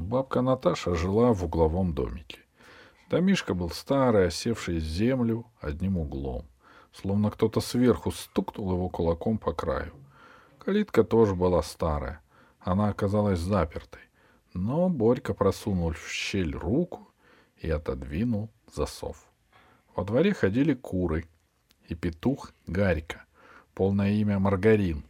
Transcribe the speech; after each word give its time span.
Бабка 0.00 0.40
Наташа 0.40 0.94
жила 0.94 1.32
в 1.32 1.44
угловом 1.44 1.92
домике. 1.92 2.38
Домишка 3.10 3.54
был 3.54 3.70
старый, 3.70 4.28
осевший 4.28 4.80
землю 4.80 5.46
одним 5.60 5.98
углом. 5.98 6.46
Словно 6.92 7.30
кто-то 7.30 7.60
сверху 7.60 8.10
стукнул 8.10 8.72
его 8.72 8.88
кулаком 8.88 9.38
по 9.38 9.52
краю. 9.52 9.92
Калитка 10.58 11.04
тоже 11.04 11.34
была 11.34 11.62
старая. 11.62 12.20
Она 12.60 12.88
оказалась 12.88 13.38
запертой. 13.40 14.00
Но 14.54 14.88
Борька 14.88 15.34
просунул 15.34 15.92
в 15.92 16.08
щель 16.10 16.56
руку 16.56 17.08
и 17.58 17.70
отодвинул 17.70 18.48
засов. 18.74 19.24
Во 19.94 20.04
дворе 20.04 20.32
ходили 20.32 20.74
куры 20.74 21.26
и 21.88 21.94
петух 21.94 22.52
Гарика, 22.66 23.24
полное 23.74 24.12
имя 24.12 24.38
Маргарин. 24.38 25.04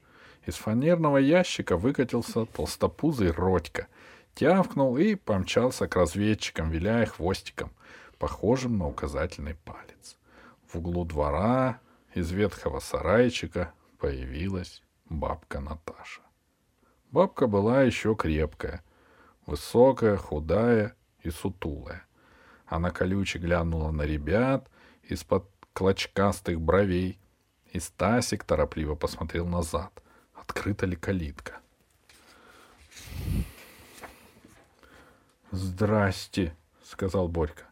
Из 0.46 0.56
фанерного 0.56 1.18
ящика 1.18 1.76
выкатился 1.76 2.44
толстопузый 2.44 3.30
Родька, 3.30 3.86
тявкнул 4.34 4.96
и 4.96 5.14
помчался 5.14 5.88
к 5.88 5.96
разведчикам, 5.96 6.70
виляя 6.70 7.06
хвостиком, 7.06 7.72
похожим 8.18 8.78
на 8.78 8.86
указательный 8.86 9.54
палец. 9.54 10.16
В 10.66 10.76
углу 10.76 11.04
двора 11.04 11.80
из 12.14 12.30
ветхого 12.30 12.80
сарайчика 12.80 13.72
появилась 13.98 14.82
бабка 15.08 15.60
Наташа. 15.60 16.22
Бабка 17.10 17.46
была 17.46 17.82
еще 17.82 18.14
крепкая, 18.14 18.84
высокая, 19.46 20.16
худая 20.16 20.94
и 21.22 21.30
сутулая. 21.30 22.06
Она 22.66 22.90
колюче 22.90 23.40
глянула 23.40 23.90
на 23.90 24.02
ребят 24.02 24.70
из-под 25.02 25.50
клочкастых 25.72 26.60
бровей, 26.60 27.18
и 27.72 27.80
Стасик 27.80 28.44
торопливо 28.44 28.94
посмотрел 28.94 29.46
назад, 29.46 30.02
открыта 30.34 30.86
ли 30.86 30.96
калитка. 30.96 31.60
«Здрасте»,— 35.52 36.54
сказал 36.84 37.28
Борька. 37.28 37.64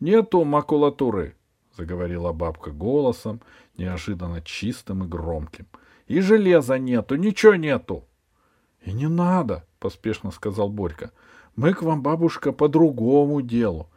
«Нету 0.00 0.44
макулатуры»,— 0.44 1.34
заговорила 1.76 2.32
бабка 2.32 2.70
голосом, 2.70 3.40
неожиданно 3.76 4.40
чистым 4.40 5.04
и 5.04 5.08
громким. 5.08 5.66
«И 6.06 6.20
железа 6.20 6.78
нету, 6.78 7.16
ничего 7.16 7.56
нету». 7.56 8.04
«И 8.82 8.92
не 8.92 9.08
надо»,— 9.08 9.64
поспешно 9.80 10.30
сказал 10.30 10.68
Борька. 10.68 11.10
«Мы 11.56 11.74
к 11.74 11.82
вам, 11.82 12.02
бабушка, 12.02 12.52
по 12.52 12.68
другому 12.68 13.42
делу. 13.42 13.88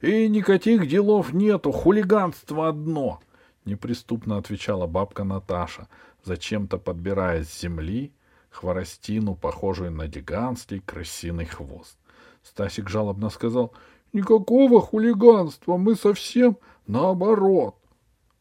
И 0.00 0.28
никаких 0.28 0.86
делов 0.86 1.32
нету, 1.32 1.72
хулиганство 1.72 2.68
одно»,— 2.68 3.20
неприступно 3.64 4.38
отвечала 4.38 4.86
бабка 4.86 5.24
Наташа, 5.24 5.88
зачем-то 6.24 6.78
подбирая 6.78 7.42
с 7.42 7.60
земли 7.60 8.12
хворостину, 8.50 9.34
похожую 9.34 9.90
на 9.90 10.06
гигантский 10.06 10.80
крысиный 10.80 11.44
хвост. 11.44 11.97
Стасик 12.48 12.88
жалобно 12.88 13.28
сказал, 13.28 13.74
«Никакого 14.14 14.80
хулиганства, 14.80 15.76
мы 15.76 15.94
совсем 15.94 16.56
наоборот». 16.86 17.76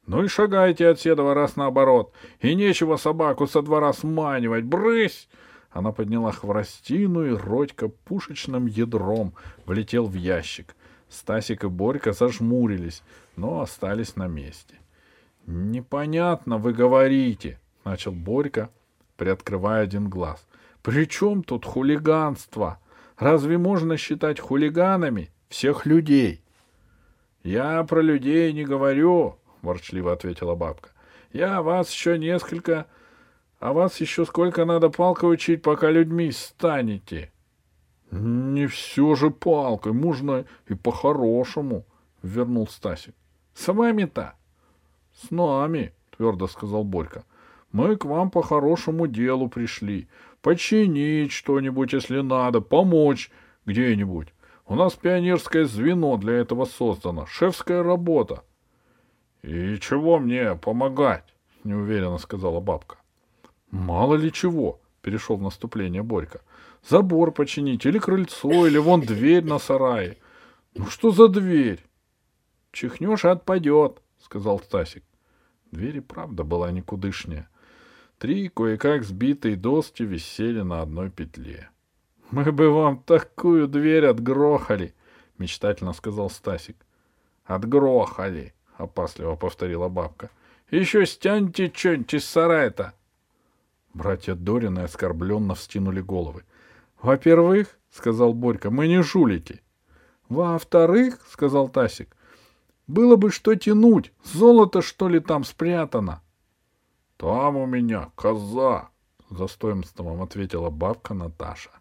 «Ну 0.06 0.24
и 0.24 0.30
шагайте 0.30 0.88
от 0.88 1.02
седова 1.02 1.34
раз 1.34 1.58
наоборот, 1.58 2.14
и 2.40 2.56
нечего 2.56 2.96
собаку 2.96 3.48
со 3.48 3.62
двора 3.62 3.92
сманивать, 3.92 4.64
брысь!» 4.64 5.28
Она 5.72 5.92
подняла 5.92 6.32
хворостину, 6.32 7.26
и 7.26 7.32
Родька 7.32 7.90
пушечным 7.90 8.66
ядром 8.66 9.34
влетел 9.66 10.06
в 10.06 10.14
ящик. 10.14 10.76
Стасик 11.10 11.66
и 11.66 11.68
Борька 11.68 12.14
зажмурились, 12.14 13.04
но 13.36 13.60
остались 13.60 14.16
на 14.16 14.28
месте. 14.28 14.76
«Непонятно 15.46 16.58
вы 16.58 16.72
говорите»,— 16.72 17.60
начал 17.84 18.14
Борька, 18.14 18.70
приоткрывая 19.18 19.84
один 19.84 20.10
глаз. 20.10 20.48
«При 20.82 21.06
чем 21.06 21.44
тут 21.44 21.66
хулиганство? 21.66 22.80
Разве 23.18 23.58
можно 23.58 23.98
считать 23.98 24.40
хулиганами 24.40 25.32
всех 25.50 25.86
людей?» 25.86 26.44
«Я 27.44 27.84
про 27.84 28.02
людей 28.02 28.52
не 28.54 28.66
говорю»,— 28.66 29.38
ворчливо 29.62 30.14
ответила 30.14 30.56
бабка. 30.56 30.90
«Я 31.34 31.62
вас 31.62 31.92
еще 31.92 32.18
несколько... 32.18 32.88
А 33.60 33.74
вас 33.74 34.00
еще 34.02 34.26
сколько 34.26 34.66
надо 34.66 34.90
палкой 34.90 35.34
учить, 35.34 35.64
пока 35.64 35.90
людьми 35.90 36.32
станете?» 36.32 37.32
«Не 38.12 38.68
все 38.68 39.16
же 39.16 39.32
палкой, 39.32 39.94
можно 39.94 40.46
и 40.68 40.76
по-хорошему»,— 40.76 41.86
вернул 42.22 42.68
Стасик. 42.68 43.16
«С 43.54 43.72
вами-то?» 43.74 44.36
«С 45.14 45.32
нами»,— 45.32 45.94
твердо 46.18 46.48
сказал 46.48 46.84
Борька. 46.84 47.24
«Мы 47.72 47.96
к 47.98 48.06
вам 48.06 48.30
по 48.30 48.44
хорошему 48.44 49.08
делу 49.08 49.50
пришли. 49.50 50.08
Починить 50.42 51.32
что-нибудь, 51.32 51.94
если 51.94 52.22
надо, 52.22 52.62
помочь 52.62 53.32
где-нибудь. 53.66 54.30
У 54.66 54.76
нас 54.76 54.94
пионерское 54.94 55.66
звено 55.66 56.18
для 56.18 56.34
этого 56.34 56.66
создано, 56.66 57.26
шефская 57.26 57.84
работа». 57.84 58.44
«И 59.44 59.78
чего 59.80 60.20
мне 60.20 60.56
помогать?»— 60.56 61.34
неуверенно 61.64 62.18
сказала 62.18 62.60
бабка. 62.60 62.98
«Мало 63.72 64.16
ли 64.16 64.32
чего»,— 64.32 64.82
перешел 65.02 65.38
в 65.38 65.42
наступление 65.42 66.04
Борька. 66.04 66.40
Забор 66.88 67.32
починить, 67.32 67.86
или 67.86 68.00
крыльцо, 68.00 68.66
или 68.68 68.78
вон 68.78 69.02
дверь 69.02 69.44
на 69.44 69.60
сарае. 69.60 70.18
Ну 70.74 70.86
что 70.88 71.12
за 71.12 71.28
дверь? 71.28 71.84
Чихнешь 72.72 73.26
и 73.26 73.28
отпадет, 73.28 74.02
сказал 74.20 74.60
Стасик. 74.60 75.04
Дверь 75.72 75.98
и 75.98 76.02
правда 76.02 76.44
была 76.44 76.72
никудышняя. 76.72 77.50
Три 78.18 78.50
кое-как 78.50 79.04
сбитые 79.04 79.56
доски 79.56 80.04
висели 80.04 80.62
на 80.62 80.82
одной 80.82 81.10
петле.— 81.10 81.70
Мы 82.32 82.52
бы 82.52 82.70
вам 82.72 83.04
такую 83.04 83.68
дверь 83.68 84.08
отгрохали,— 84.08 84.96
мечтательно 85.38 85.94
сказал 85.94 86.30
Стасик.— 86.30 86.78
Отгрохали,— 87.46 88.54
опасливо 88.78 89.36
повторила 89.36 89.88
бабка.— 89.88 90.30
Еще 90.72 91.06
стяньте 91.06 91.72
что-нибудь 91.74 92.16
из 92.16 92.26
сарая-то. 92.26 92.94
Братья 93.94 94.36
Дорины 94.36 94.80
оскорбленно 94.80 95.56
встинули 95.56 96.02
головы.— 96.02 96.44
во-первых,— 97.02 97.78
сказал 97.92 98.34
Борька,— 98.34 98.70
мы 98.72 98.88
не 98.88 99.04
жулики. 99.04 99.62
Во-вторых,— 100.30 101.20
сказал 101.30 101.70
Тасик,— 101.70 102.16
было 102.88 103.16
бы 103.16 103.32
что 103.32 103.54
тянуть. 103.56 104.12
Золото, 104.24 104.82
что 104.82 105.08
ли, 105.08 105.20
там 105.20 105.44
спрятано?— 105.44 106.22
Там 107.18 107.58
у 107.58 107.66
меня 107.66 108.12
коза,— 108.16 108.90
за 109.30 109.48
стоимством 109.48 110.22
ответила 110.22 110.70
бабка 110.70 111.16
Наташа. 111.16 111.72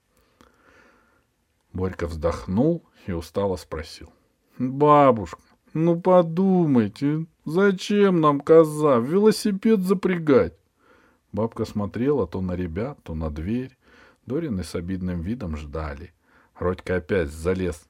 Борька 1.72 2.06
вздохнул 2.06 2.84
и 3.06 3.12
устало 3.12 3.56
спросил.— 3.56 4.10
Бабушка, 4.58 5.42
ну 5.74 6.00
подумайте, 6.00 7.26
зачем 7.44 8.22
нам 8.22 8.40
коза? 8.40 8.96
Велосипед 8.96 9.80
запрягать? 9.80 10.54
Бабка 11.32 11.66
смотрела 11.66 12.26
то 12.26 12.40
на 12.40 12.56
ребят, 12.56 12.98
то 13.02 13.14
на 13.14 13.30
дверь. 13.30 13.76
Дорины 14.24 14.64
с 14.64 14.74
обидным 14.74 15.20
видом 15.20 15.56
ждали. 15.56 16.14
Родька 16.58 16.96
опять 16.96 17.28
залез 17.28 17.88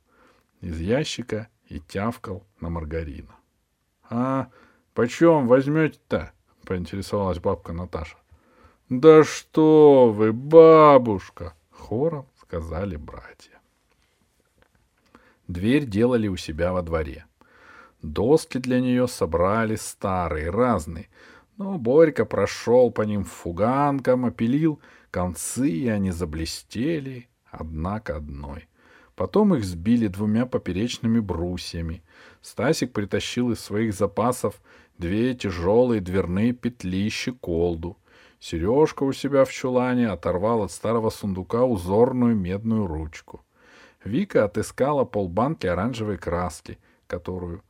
из 0.60 0.80
ящика 0.80 1.48
и 1.68 1.78
тявкал 1.78 2.44
на 2.60 2.70
маргарина.— 2.70 3.36
А 4.10 4.50
почем 4.94 5.46
возьмете-то?— 5.46 6.32
поинтересовалась 6.66 7.38
бабка 7.38 7.72
Наташа.— 7.72 8.18
Да 8.90 9.24
что 9.24 10.12
вы, 10.12 10.32
бабушка!— 10.32 11.54
хором 11.70 12.26
сказали 12.40 12.96
братья. 12.96 13.58
Дверь 15.48 15.86
делали 15.86 16.28
у 16.28 16.36
себя 16.36 16.72
во 16.72 16.82
дворе. 16.82 17.24
Доски 18.02 18.58
для 18.58 18.80
нее 18.80 19.08
собрали 19.08 19.76
старые, 19.76 20.50
разные, 20.50 21.08
но 21.56 21.78
Борька 21.78 22.24
прошел 22.24 22.90
по 22.90 23.02
ним 23.02 23.24
фуганком, 23.24 24.26
опилил— 24.26 24.80
Концы, 25.16 25.70
и 25.70 25.88
они 25.88 26.10
заблестели 26.10 27.30
одна 27.50 28.00
к 28.00 28.10
одной. 28.10 28.68
Потом 29.14 29.54
их 29.54 29.64
сбили 29.64 30.08
двумя 30.08 30.44
поперечными 30.44 31.20
брусьями. 31.20 32.02
Стасик 32.42 32.92
притащил 32.92 33.50
из 33.50 33.60
своих 33.60 33.94
запасов 33.94 34.60
две 34.98 35.34
тяжелые 35.34 36.00
дверные 36.00 36.52
петли 36.52 37.08
щеколду. 37.08 37.96
Сережка 38.38 39.02
у 39.02 39.12
себя 39.12 39.44
в 39.44 39.52
чулане 39.52 40.08
оторвал 40.08 40.62
от 40.62 40.72
старого 40.72 41.10
сундука 41.10 41.64
узорную 41.64 42.36
медную 42.36 42.86
ручку. 42.86 43.42
Вика 44.04 44.44
отыскала 44.44 45.04
полбанки 45.04 45.66
оранжевой 45.66 46.16
краски, 46.16 46.78
которую, 47.06 47.62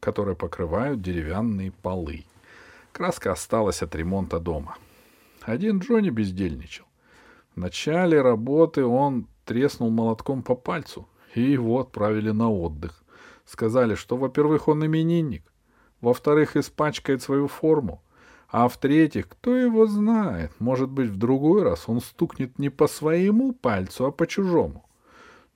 которой 0.00 0.36
покрывают 0.36 1.02
деревянные 1.02 1.70
полы. 1.70 2.24
Краска 2.92 3.32
осталась 3.32 3.82
от 3.82 3.94
ремонта 3.94 4.38
дома. 4.38 4.76
Один 5.42 5.80
Джонни 5.80 6.10
бездельничал. 6.10 6.86
В 7.54 7.58
начале 7.58 8.22
работы 8.22 8.84
он 8.84 9.26
треснул 9.44 9.90
молотком 9.90 10.42
по 10.42 10.54
пальцу, 10.54 11.08
и 11.34 11.42
его 11.42 11.80
отправили 11.80 12.30
на 12.30 12.50
отдых. 12.50 13.02
Сказали, 13.44 13.94
что, 13.94 14.16
во-первых, 14.16 14.68
он 14.68 14.86
именинник, 14.86 15.51
во-вторых, 16.02 16.56
испачкает 16.56 17.22
свою 17.22 17.48
форму, 17.48 18.02
а 18.48 18.68
в-третьих, 18.68 19.28
кто 19.28 19.56
его 19.56 19.86
знает, 19.86 20.52
может 20.58 20.90
быть, 20.90 21.08
в 21.08 21.16
другой 21.16 21.62
раз 21.62 21.84
он 21.86 22.00
стукнет 22.00 22.58
не 22.58 22.68
по 22.68 22.86
своему 22.86 23.52
пальцу, 23.52 24.04
а 24.04 24.10
по 24.10 24.26
чужому. 24.26 24.84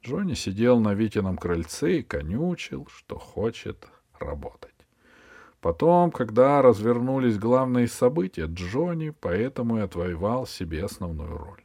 Джонни 0.03 0.35
сидел 0.35 0.81
на 0.81 0.95
Витином 0.95 1.37
крыльце 1.37 1.99
и 1.99 2.03
конючил, 2.03 2.89
что 2.91 3.19
хочет 3.19 3.87
работать. 4.19 4.71
Потом, 5.61 6.13
когда 6.13 6.63
развернулись 6.63 7.39
главные 7.39 7.89
события, 7.89 8.47
Джонни 8.47 9.11
поэтому 9.11 9.79
и 9.79 9.81
отвоевал 9.81 10.47
себе 10.47 10.85
основную 10.85 11.37
роль. 11.37 11.61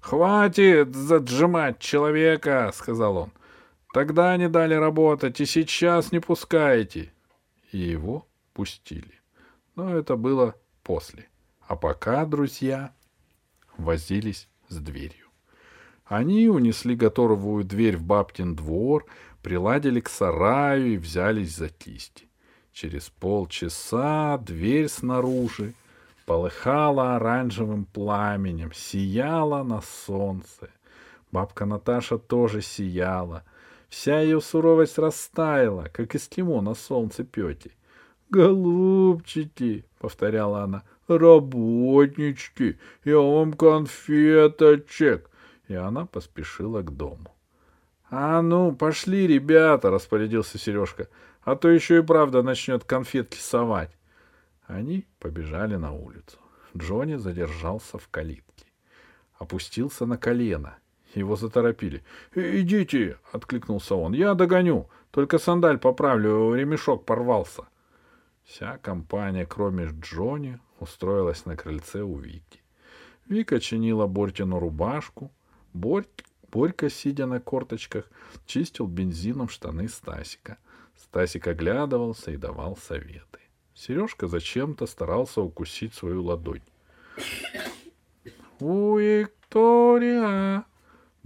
«Хватит 0.00 0.94
заджимать 0.94 1.80
человека!»— 1.80 2.70
сказал 2.74 3.16
он. 3.16 3.32
«Тогда 3.92 4.36
не 4.36 4.48
дали 4.48 4.74
работать, 4.74 5.40
и 5.40 5.46
сейчас 5.46 6.12
не 6.12 6.20
пускаете!» 6.20 7.12
И 7.72 7.78
его 7.78 8.26
пустили. 8.52 9.20
Но 9.74 9.96
это 9.96 10.16
было 10.16 10.54
после. 10.82 11.28
А 11.66 11.76
пока 11.76 12.24
друзья 12.24 12.94
возились 13.76 14.48
с 14.68 14.76
дверью. 14.76 15.28
Они 16.04 16.48
унесли 16.48 16.96
готовую 16.96 17.64
дверь 17.64 17.98
в 17.98 18.02
бабкин 18.02 18.56
двор, 18.56 19.06
приладили 19.42 20.00
к 20.00 20.08
сараю 20.08 20.94
и 20.94 20.96
взялись 20.96 21.54
за 21.54 21.68
кисти. 21.68 22.28
Через 22.72 23.10
полчаса 23.10 24.38
дверь 24.38 24.88
снаружи 24.88 25.74
полыхала 26.24 27.16
оранжевым 27.16 27.84
пламенем, 27.84 28.72
сияла 28.72 29.62
на 29.62 29.82
солнце. 29.82 30.70
Бабка 31.30 31.66
Наташа 31.66 32.18
тоже 32.18 32.62
сияла. 32.62 33.44
Вся 33.88 34.20
ее 34.20 34.40
суровость 34.40 34.98
растаяла, 34.98 35.88
как 35.92 36.14
эскимо 36.14 36.60
на 36.60 36.74
солнце 36.74 37.24
пети. 37.24 37.72
«Голубчики!»— 38.30 39.86
повторяла 39.98 40.62
она. 40.62 40.82
«Работнички! 41.08 42.78
Я 43.04 43.18
вам 43.18 43.54
конфеточек!» 43.54 45.30
И 45.68 45.74
она 45.74 46.04
поспешила 46.04 46.82
к 46.82 46.94
дому. 46.94 47.34
«А 48.10 48.42
ну, 48.42 48.74
пошли, 48.74 49.26
ребята!»— 49.26 49.90
распорядился 49.90 50.58
Сережка. 50.58 51.08
«А 51.42 51.56
то 51.56 51.70
еще 51.70 51.98
и 51.98 52.02
правда 52.02 52.42
начнет 52.42 52.84
конфетки 52.84 53.38
совать». 53.38 53.90
Они 54.66 55.06
побежали 55.18 55.76
на 55.76 55.92
улицу. 55.92 56.38
Джонни 56.76 57.16
задержался 57.16 57.96
в 57.96 58.08
калитке. 58.08 58.66
Опустился 59.38 60.04
на 60.04 60.18
колено. 60.18 60.76
Его 61.14 61.36
заторопили. 61.36 62.02
«Идите!»— 62.34 63.18
откликнулся 63.32 63.94
он. 63.94 64.12
«Я 64.12 64.34
догоню. 64.34 64.88
Только 65.10 65.38
сандаль 65.38 65.78
поправлю, 65.78 66.54
ремешок 66.54 67.04
порвался». 67.04 67.64
Вся 68.44 68.78
компания, 68.78 69.46
кроме 69.46 69.90
Джонни, 70.00 70.58
устроилась 70.80 71.46
на 71.46 71.56
крыльце 71.56 72.02
у 72.02 72.18
Вики. 72.18 72.62
Вика 73.26 73.60
чинила 73.60 74.06
Бортину 74.06 74.58
рубашку. 74.58 75.30
Борь... 75.72 76.06
Борька, 76.50 76.88
сидя 76.88 77.26
на 77.26 77.40
корточках, 77.40 78.10
чистил 78.46 78.86
бензином 78.86 79.50
штаны 79.50 79.86
Стасика. 79.86 80.56
Стасик 80.96 81.46
оглядывался 81.46 82.30
и 82.30 82.38
давал 82.38 82.76
советы. 82.76 83.40
Сережка 83.74 84.28
зачем-то 84.28 84.86
старался 84.86 85.42
укусить 85.42 85.94
свою 85.94 86.24
ладонь. 86.24 86.62
«У 88.60 88.96
Виктория!»— 88.96 90.64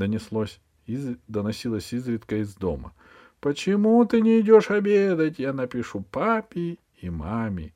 донеслось, 0.02 0.60
из... 0.86 1.16
доносилось 1.28 1.92
изредка 1.92 2.36
из 2.36 2.56
дома. 2.56 2.92
«Почему 3.40 4.04
ты 4.04 4.20
не 4.20 4.40
идешь 4.40 4.70
обедать? 4.70 5.38
Я 5.38 5.52
напишу 5.52 6.00
папе 6.10 6.78
и 7.00 7.10
маме». 7.10 7.72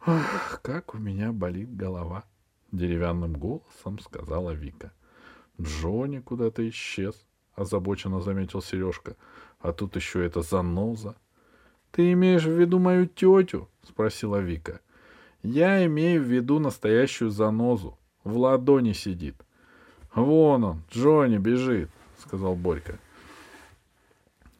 «Ах, 0.00 0.60
как 0.62 0.94
у 0.94 0.98
меня 0.98 1.32
болит 1.32 1.76
голова!»— 1.76 2.24
деревянным 2.72 3.34
голосом 3.34 3.98
сказала 3.98 4.52
Вика. 4.52 4.92
«Джонни 5.60 6.20
куда-то 6.20 6.66
исчез»,— 6.70 7.26
озабоченно 7.54 8.20
заметил 8.20 8.62
Сережка. 8.62 9.16
«А 9.58 9.72
тут 9.72 9.96
еще 9.96 10.24
эта 10.24 10.40
заноза». 10.40 11.16
«Ты 11.90 12.12
имеешь 12.12 12.44
в 12.44 12.58
виду 12.60 12.78
мою 12.78 13.06
тетю?»— 13.06 13.68
спросила 13.82 14.36
Вика. 14.36 14.80
«Я 15.42 15.84
имею 15.86 16.22
в 16.22 16.26
виду 16.26 16.60
настоящую 16.60 17.30
занозу. 17.30 17.98
В 18.24 18.38
ладони 18.38 18.92
сидит». 18.92 19.45
«Вон 20.16 20.64
он, 20.64 20.82
Джонни 20.90 21.36
бежит»,— 21.36 21.90
сказал 22.18 22.56
Борька. 22.56 22.98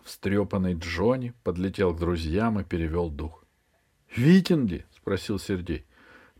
Встрепанный 0.04 0.74
Джонни 0.74 1.32
подлетел 1.42 1.94
к 1.94 1.98
друзьям 1.98 2.60
и 2.60 2.64
перевел 2.64 3.08
дух. 3.08 3.42
«Виден 4.14 4.66
ли?»— 4.66 4.84
спросил 4.96 5.38
Сергей. 5.38 5.86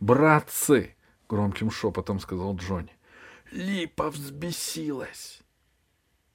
«Братцы!»— 0.01 0.95
громким 1.31 1.71
шепотом 1.71 2.21
сказал 2.21 2.55
Джонни. 2.57 2.93
«Липа 3.51 4.11
взбесилась!» 4.11 5.41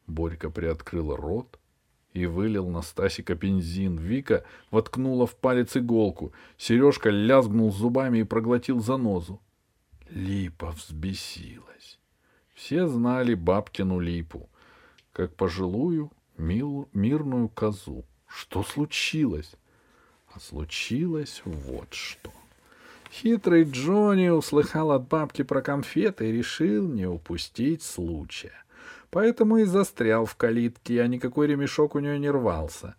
Борька 0.07 0.49
приоткрыл 0.49 1.15
рот, 1.15 1.59
и 2.13 2.25
вылил 2.25 2.67
на 2.67 2.81
Стасика 2.81 3.35
бензин. 3.35 3.97
Вика 3.97 4.43
воткнула 4.71 5.27
в 5.27 5.35
палец 5.35 5.77
иголку. 5.77 6.33
Сережка 6.57 7.09
лязгнул 7.09 7.71
зубами 7.71 8.19
и 8.19 8.23
проглотил 8.23 8.81
занозу. 8.81 9.39
Липа 10.09 10.71
взбесилась. 10.71 12.00
Все 12.53 12.87
знали 12.87 13.33
бабкину 13.33 13.99
липу, 13.99 14.49
как 15.13 15.35
пожилую 15.35 16.11
мил, 16.37 16.87
мирную 16.93 17.49
козу. 17.49 18.05
Что 18.27 18.63
случилось? 18.63 19.55
А 20.33 20.39
случилось 20.39 21.41
вот 21.45 21.93
что. 21.93 22.31
Хитрый 23.11 23.63
Джонни 23.63 24.29
услыхал 24.29 24.91
от 24.91 25.07
бабки 25.07 25.41
про 25.41 25.61
конфеты 25.61 26.29
и 26.29 26.31
решил 26.31 26.87
не 26.87 27.05
упустить 27.05 27.83
случая— 27.83 28.53
Поэтому 29.11 29.57
и 29.57 29.65
застрял 29.65 30.25
в 30.25 30.35
калитке, 30.35 31.01
а 31.01 31.07
никакой 31.07 31.47
ремешок 31.47 31.95
у 31.95 31.99
нее 31.99 32.17
не 32.17 32.29
рвался. 32.29 32.95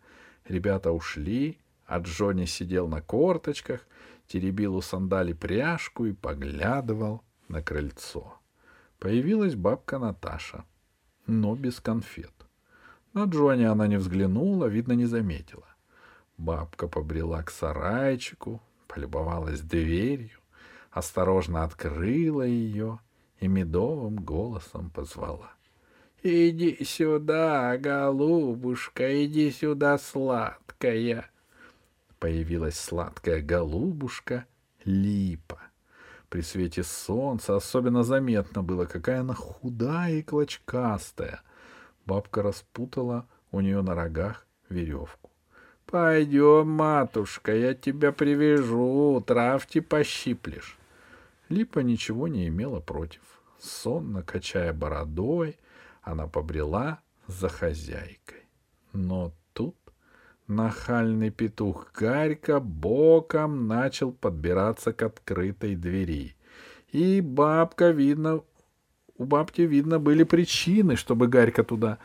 Ребята 0.46 0.93
ушли, 0.93 1.58
а 1.87 1.98
Джонни 1.98 2.44
сидел 2.44 2.87
на 2.87 3.00
корточках, 3.00 3.81
теребил 4.28 4.76
у 4.76 4.82
сандали 4.82 5.32
пряжку 5.32 6.05
и 6.05 6.12
поглядывал 6.12 7.22
на 7.48 7.62
крыльцо. 7.62 8.38
Появилась 9.02 9.56
бабка 9.56 9.99
Наташа, 9.99 10.64
но 11.26 11.56
без 11.56 11.81
конфет. 11.81 12.31
На 13.12 13.25
Джонни 13.25 13.64
она 13.64 13.88
не 13.88 13.96
взглянула, 13.96 14.66
видно, 14.66 14.93
не 14.93 15.06
заметила. 15.06 15.66
Бабка 16.38 16.87
побрела 16.87 17.43
к 17.43 17.50
сарайчику, 17.50 18.62
полюбовалась 18.87 19.60
дверью, 19.60 20.38
осторожно 20.93 21.64
открыла 21.64 22.43
ее 22.43 23.00
и 23.40 23.49
медовым 23.49 24.19
голосом 24.19 24.88
позвала. 24.88 25.50
Иди 26.22 26.84
сюда, 26.84 27.78
голубушка, 27.78 29.24
иди 29.24 29.50
сюда, 29.50 29.98
сладкая. 29.98 31.29
Появилась 32.20 32.79
сладкая 32.79 33.43
голубушка 33.43 34.46
Липа. 34.84 35.61
При 36.32 36.41
свете 36.41 36.82
солнца 36.82 37.56
особенно 37.56 38.03
заметно 38.03 38.62
было, 38.62 38.86
какая 38.86 39.20
она 39.20 39.34
худая 39.34 40.15
и 40.15 40.22
клочкастая. 40.22 41.43
Бабка 42.06 42.43
распутала 42.43 43.29
у 43.51 43.60
нее 43.60 43.82
на 43.82 43.94
рогах 43.94 44.46
веревку.— 44.70 45.31
Пойдем, 45.86 46.70
матушка, 46.70 47.55
я 47.55 47.74
тебя 47.74 48.12
привяжу, 48.12 49.22
травки 49.27 49.81
пощиплешь. 49.81 50.79
Липа 51.51 51.81
ничего 51.81 52.29
не 52.29 52.48
имела 52.48 52.81
против. 52.81 53.20
Сонно 53.60 54.22
качая 54.22 54.72
бородой, 54.72 55.58
она 56.01 56.29
побрела 56.29 57.01
за 57.27 57.51
хозяйкой. 57.51 58.48
Но 58.94 59.34
тут 59.53 59.77
нахальный 60.46 61.31
петух 61.31 61.93
Гарька 61.93 62.61
боком 62.61 63.67
начал 63.67 64.13
подбираться 64.13 64.93
к 64.93 65.03
открытой 65.03 65.77
двери. 65.77 66.37
И 66.91 67.20
бабка, 67.20 67.91
видно, 67.91 68.43
у 69.17 69.25
бабки, 69.25 69.63
видно, 69.63 69.99
были 69.99 70.25
причины, 70.25 70.96
чтобы 70.96 71.29
Гарька 71.29 71.65
туда 71.65 71.99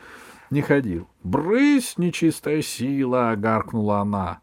не 0.50 0.62
ходил. 0.62 1.08
«Брысь, 1.22 1.98
нечистая 1.98 2.62
сила!»— 2.62 3.34
гаркнула 3.36 4.00
она. 4.00 4.40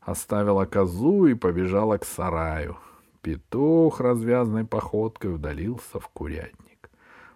Оставила 0.00 0.64
козу 0.64 1.26
и 1.26 1.34
побежала 1.34 1.98
к 1.98 2.04
сараю. 2.04 2.76
Петух 3.22 4.00
развязной 4.00 4.64
походкой 4.64 5.34
удалился 5.34 6.00
в 6.00 6.08
курятник. 6.08 6.90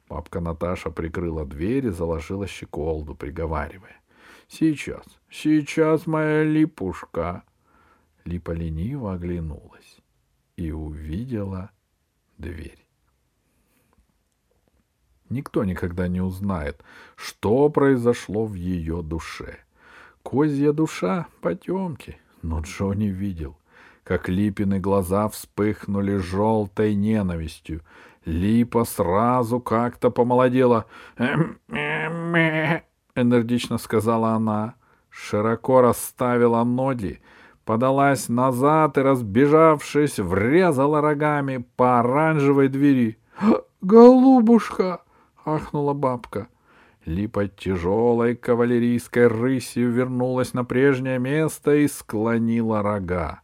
Бабка 0.09 0.40
Наташа 0.40 0.90
прикрыла 0.90 1.47
дверь 1.47 1.87
и 1.87 1.90
заложила 1.90 2.47
щеколду, 2.47 3.14
приговаривая. 3.14 4.01
«Сейчас, 4.52 5.04
сейчас, 5.30 6.06
моя 6.06 6.44
липушка!» 6.44 7.42
Липа 8.26 8.50
лениво 8.50 9.14
оглянулась 9.14 10.02
и 10.59 10.71
увидела 10.71 11.71
дверь. 12.37 12.87
Никто 15.30 15.64
никогда 15.64 16.06
не 16.06 16.21
узнает, 16.21 16.85
что 17.16 17.71
произошло 17.71 18.44
в 18.44 18.52
ее 18.52 19.00
душе. 19.02 19.59
Козья 20.23 20.75
душа— 20.75 21.28
потемки, 21.40 22.18
но 22.42 22.61
Джонни 22.61 23.06
видел, 23.06 23.56
как 24.04 24.28
Липины 24.28 24.78
глаза 24.78 25.30
вспыхнули 25.30 26.18
желтой 26.18 26.94
ненавистью, 26.94 27.80
Липа 28.26 28.85
сразу 28.85 29.61
как-то 29.61 30.11
помолодела. 30.11 30.85
Энергично 33.14 33.78
сказала 33.78 34.31
она. 34.31 34.75
Широко 35.11 35.83
расставила 35.83 36.64
ноги, 36.64 37.21
подалась 37.64 38.28
назад 38.28 38.97
и, 38.97 39.02
разбежавшись, 39.02 40.19
врезала 40.19 41.00
рогами 41.00 41.64
по 41.76 42.00
оранжевой 42.00 42.69
двери. 42.69 43.19
«Голубушка!»— 43.83 45.02
ахнула 45.45 45.92
бабка. 45.92 46.49
Липа 47.04 47.49
тяжелой 47.49 48.37
кавалерийской 48.37 49.26
рысью 49.26 49.90
вернулась 49.90 50.54
на 50.54 50.64
прежнее 50.64 51.19
место 51.19 51.75
и 51.75 51.88
склонила 51.88 52.81
рога. 52.81 53.40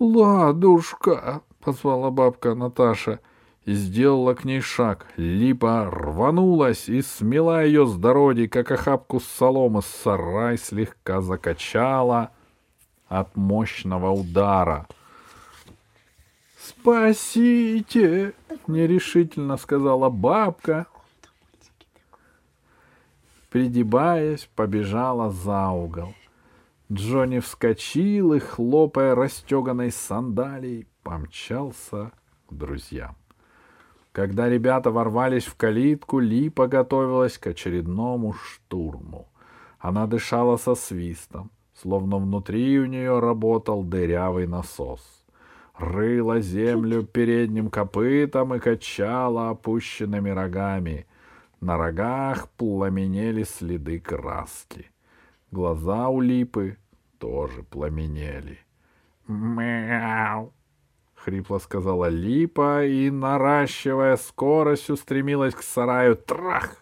«Ладушка!»— 0.00 1.42
позвала 1.64 2.10
бабка 2.10 2.54
Наташа 2.54 3.20
сделала 3.74 4.34
к 4.34 4.44
ней 4.44 4.60
шаг. 4.60 5.06
Липа 5.16 5.90
рванулась 5.90 6.88
и 6.88 7.02
смела 7.02 7.64
ее 7.64 7.86
с 7.86 7.96
дороги, 7.96 8.46
как 8.46 8.70
охапку 8.70 9.20
соломы. 9.20 9.82
Сарай 9.82 10.58
слегка 10.58 11.20
закачала 11.20 12.30
от 13.08 13.36
мощного 13.36 14.10
удара. 14.10 14.86
«Спасите!»— 16.58 18.34
нерешительно 18.66 19.56
сказала 19.56 20.08
бабка. 20.08 20.86
Придибаясь, 23.50 24.48
побежала 24.54 25.30
за 25.30 25.68
угол. 25.70 26.14
Джонни 26.92 27.40
вскочил 27.40 28.34
и, 28.34 28.38
хлопая 28.38 29.14
расстеганной 29.14 29.90
сандалией, 29.90 30.86
помчался 31.02 32.12
к 32.48 32.54
друзьям. 32.54 33.16
Когда 34.12 34.48
ребята 34.48 34.90
ворвались 34.90 35.44
в 35.44 35.54
калитку, 35.56 36.18
Липа 36.18 36.66
готовилась 36.66 37.38
к 37.38 37.46
очередному 37.46 38.32
штурму. 38.32 39.28
Она 39.78 40.06
дышала 40.06 40.56
со 40.56 40.74
свистом, 40.74 41.50
словно 41.74 42.18
внутри 42.18 42.78
у 42.80 42.86
нее 42.86 43.20
работал 43.20 43.84
дырявый 43.84 44.46
насос. 44.46 45.00
Рыла 45.78 46.40
землю 46.40 47.04
передним 47.04 47.70
копытом 47.70 48.54
и 48.54 48.58
качала 48.58 49.50
опущенными 49.50 50.28
рогами. 50.28 51.06
На 51.60 51.78
рогах 51.78 52.48
пламенели 52.50 53.44
следы 53.44 54.00
краски. 54.00 54.90
Глаза 55.50 56.08
у 56.08 56.20
Липы 56.20 56.76
тоже 57.18 57.62
пламенели. 57.62 58.58
«Мяу!»— 59.26 60.52
хрипло 61.24 61.58
сказала 61.58 62.08
Липа 62.08 62.84
и, 62.84 63.10
наращивая 63.10 64.16
скорость, 64.16 64.90
устремилась 64.90 65.54
к 65.54 65.62
сараю. 65.62 66.16
Трах! 66.16 66.76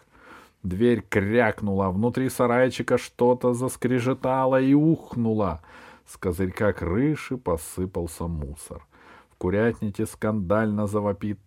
Дверь 0.63 1.01
крякнула, 1.07 1.89
внутри 1.89 2.29
сарайчика 2.29 2.97
что-то 2.97 3.53
заскрежетало 3.53 4.59
и 4.59 4.73
ухнуло. 4.73 5.61
С 6.05 6.17
козырька 6.17 6.73
крыши 6.73 7.37
посыпался 7.37 8.27
мусор. 8.27 8.85
В 9.31 9.35
курятнике 9.37 10.05
скандально 10.05 10.87
завопит, 10.87 11.39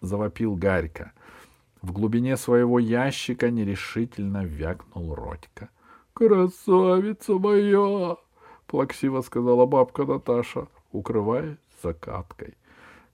завопил 0.00 0.54
Гарька. 0.54 1.12
В 1.80 1.92
глубине 1.92 2.36
своего 2.36 2.78
ящика 2.78 3.50
нерешительно 3.50 4.44
вякнул 4.44 5.14
Родька. 5.14 5.70
«Красавица 6.12 7.34
моя!»— 7.38 8.16
плаксиво 8.66 9.22
сказала 9.22 9.64
бабка 9.64 10.04
Наташа, 10.04 10.68
укрываясь 10.92 11.56
закаткой. 11.82 12.54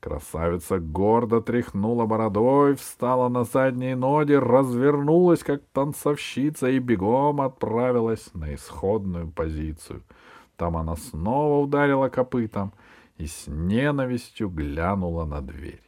Красавица 0.00 0.78
гордо 0.78 1.40
тряхнула 1.40 2.06
бородой, 2.06 2.76
встала 2.76 3.28
на 3.28 3.42
задние 3.44 3.96
ноги, 3.96 4.34
развернулась, 4.34 5.42
как 5.42 5.62
танцовщица, 5.72 6.68
и 6.68 6.78
бегом 6.78 7.40
отправилась 7.40 8.30
на 8.32 8.54
исходную 8.54 9.28
позицию. 9.28 10.02
Там 10.56 10.76
она 10.76 10.94
снова 10.96 11.64
ударила 11.64 12.08
копытом 12.08 12.72
и 13.16 13.26
с 13.26 13.48
ненавистью 13.48 14.48
глянула 14.48 15.24
на 15.24 15.40
дверь. 15.40 15.82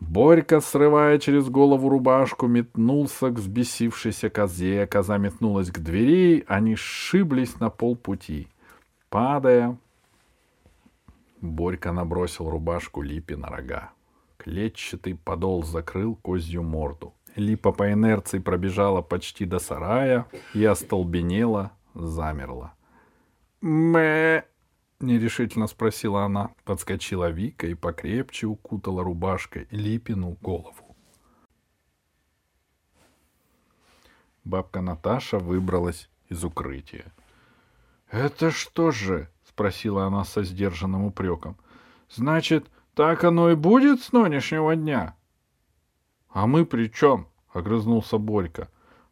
Борька, 0.00 0.60
срывая 0.60 1.18
через 1.18 1.48
голову 1.48 1.88
рубашку, 1.88 2.46
метнулся 2.46 3.30
к 3.30 3.34
взбесившейся 3.34 4.28
козе. 4.28 4.86
Коза 4.86 5.16
метнулась 5.16 5.70
к 5.70 5.78
двери, 5.78 6.44
они 6.46 6.76
сшиблись 6.76 7.58
на 7.60 7.70
полпути. 7.70 8.48
Падая, 9.08 9.78
Борька 11.40 11.92
набросил 11.92 12.48
рубашку 12.48 13.02
Липе 13.02 13.36
на 13.36 13.48
рога. 13.48 13.92
Клетчатый 14.36 15.14
подол 15.14 15.62
закрыл 15.64 16.16
козью 16.16 16.62
морду. 16.62 17.14
Липа 17.34 17.72
по 17.72 17.92
инерции 17.92 18.38
пробежала 18.38 19.02
почти 19.02 19.44
до 19.44 19.58
сарая 19.58 20.26
и 20.54 20.64
остолбенела, 20.64 21.72
замерла. 21.94 22.74
«Мэ!»— 23.60 24.44
нерешительно 25.00 25.66
спросила 25.66 26.24
она. 26.24 26.50
Подскочила 26.64 27.30
Вика 27.30 27.66
и 27.66 27.74
покрепче 27.74 28.46
укутала 28.46 29.02
рубашкой 29.02 29.66
Липину 29.70 30.38
голову. 30.40 30.96
Бабка 34.44 34.80
Наташа 34.80 35.38
выбралась 35.38 36.08
из 36.28 36.44
укрытия. 36.44 37.12
«Это 38.10 38.50
что 38.50 38.90
же?»— 38.90 39.28
спросила 39.48 40.04
она 40.04 40.24
со 40.24 40.42
сдержанным 40.42 41.04
упреком. 41.04 41.56
«Значит, 42.08 42.66
так 42.94 43.24
оно 43.24 43.50
и 43.50 43.54
будет 43.54 44.00
с 44.02 44.12
нынешнего 44.12 44.76
дня?» 44.76 45.16
«А 46.30 46.46
мы 46.46 46.64
при 46.64 46.88
чем?»— 46.88 47.28
огрызнулся 47.52 48.18
Борька. 48.18 48.68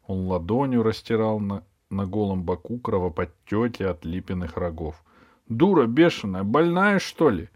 Он 0.06 0.26
ладонью 0.26 0.82
растирал 0.82 1.40
на, 1.40 1.64
на 1.90 2.06
голом 2.06 2.42
боку 2.42 2.78
кровоподтеки 2.78 3.82
от 3.82 4.04
липиных 4.04 4.56
рогов. 4.56 5.02
Дура 5.48 5.86
бешеная, 5.86 6.42
больная, 6.42 6.98
что 6.98 7.28
ли? 7.28 7.50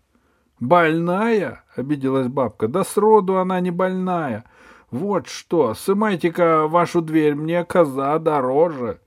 Больная? 0.61 1.65
Обиделась 1.75 2.29
бабка. 2.29 2.69
Да 2.69 2.85
сроду 2.85 3.39
она 3.39 3.61
не 3.61 3.71
больная. 3.71 4.45
Вот 4.91 5.29
что, 5.29 5.75
сымайте-ка 5.75 6.67
вашу 6.67 7.01
дверь, 7.01 7.35
мне 7.35 7.65
коза 7.65 8.19
дороже. 8.19 9.01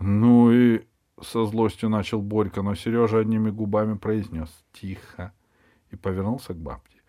Ну 0.00 0.52
и 0.52 0.82
со 1.22 1.44
злостью 1.44 1.88
начал 1.88 2.20
Борька, 2.20 2.62
но 2.62 2.74
Сережа 2.74 3.18
одними 3.18 3.50
губами 3.50 3.96
произнес 3.96 4.48
«Тихо» 4.72 5.32
и 5.90 5.96
повернулся 5.96 6.54
к 6.54 6.58
бабке. 6.58 7.00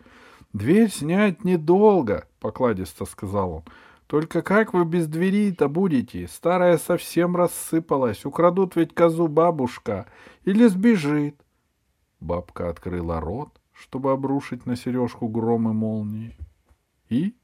«Дверь 0.54 0.90
снять 0.90 1.44
недолго»,— 1.44 2.28
покладисто 2.40 3.06
сказал 3.06 3.52
он. 3.52 3.64
Только 4.14 4.44
как 4.44 4.74
вы 4.76 4.86
без 4.86 5.08
двери-то 5.08 5.68
будете? 5.68 6.28
Старая 6.28 6.78
совсем 6.78 7.36
рассыпалась. 7.36 8.26
Украдут 8.26 8.76
ведь 8.76 8.94
козу 8.94 9.28
бабушка. 9.28 10.08
Или 10.44 10.68
сбежит. 10.68 11.42
Бабка 12.20 12.70
открыла 12.70 13.20
рот, 13.20 13.60
чтобы 13.72 14.12
обрушить 14.12 14.68
на 14.68 14.76
сережку 14.76 15.28
гром 15.28 15.68
и 15.68 15.74
молнии. 15.74 16.38
И 17.10 17.36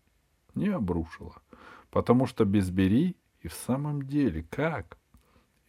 не 0.54 0.68
обрушила. 0.68 1.42
Потому 1.90 2.28
что 2.28 2.46
без 2.46 2.70
бери 2.70 3.16
и 3.42 3.48
в 3.48 3.54
самом 3.54 4.04
деле 4.04 4.46
как? 4.52 5.00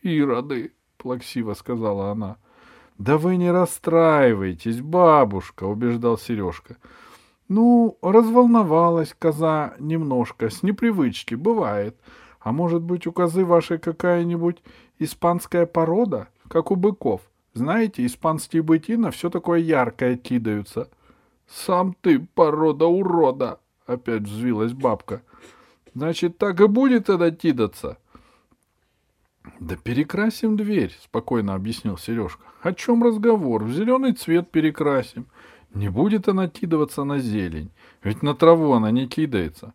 Ироды, 0.02 0.74
плаксиво 1.02 1.54
сказала 1.54 2.10
она. 2.10 2.36
Да 2.98 3.16
вы 3.16 3.36
не 3.36 3.50
расстраивайтесь, 3.50 4.80
бабушка, 4.80 5.64
убеждал 5.64 6.18
Сережка. 6.18 6.76
Ну, 7.48 7.96
разволновалась 8.02 9.14
коза 9.18 9.74
немножко, 9.78 10.50
с 10.50 10.62
непривычки, 10.62 11.34
бывает. 11.34 11.98
А 12.40 12.52
может 12.52 12.82
быть, 12.82 13.06
у 13.06 13.12
козы 13.12 13.44
вашей 13.44 13.78
какая-нибудь 13.78 14.62
испанская 14.98 15.66
порода, 15.66 16.28
как 16.48 16.70
у 16.70 16.76
быков? 16.76 17.22
Знаете, 17.54 18.04
испанские 18.04 18.62
быки 18.62 18.96
на 18.96 19.10
все 19.10 19.30
такое 19.30 19.60
яркое 19.60 20.16
кидаются. 20.16 20.88
Сам 21.48 21.96
ты 22.00 22.20
порода 22.20 22.86
урода, 22.86 23.60
опять 23.86 24.22
взвилась 24.22 24.72
бабка. 24.72 25.22
Значит, 25.94 26.38
так 26.38 26.60
и 26.60 26.66
будет 26.66 27.06
тогда 27.06 27.30
кидаться. 27.30 27.98
Да 29.58 29.76
перекрасим 29.76 30.56
дверь, 30.56 30.96
спокойно 31.02 31.54
объяснил 31.54 31.96
Сережка. 31.96 32.44
О 32.62 32.72
чем 32.72 33.02
разговор? 33.02 33.64
В 33.64 33.72
зеленый 33.72 34.12
цвет 34.12 34.50
перекрасим. 34.50 35.26
Не 35.72 35.88
будет 35.88 36.28
она 36.28 36.48
кидываться 36.48 37.04
на 37.04 37.20
зелень, 37.20 37.70
ведь 38.02 38.22
на 38.22 38.34
траву 38.34 38.72
она 38.72 38.90
не 38.90 39.06
кидается. 39.06 39.72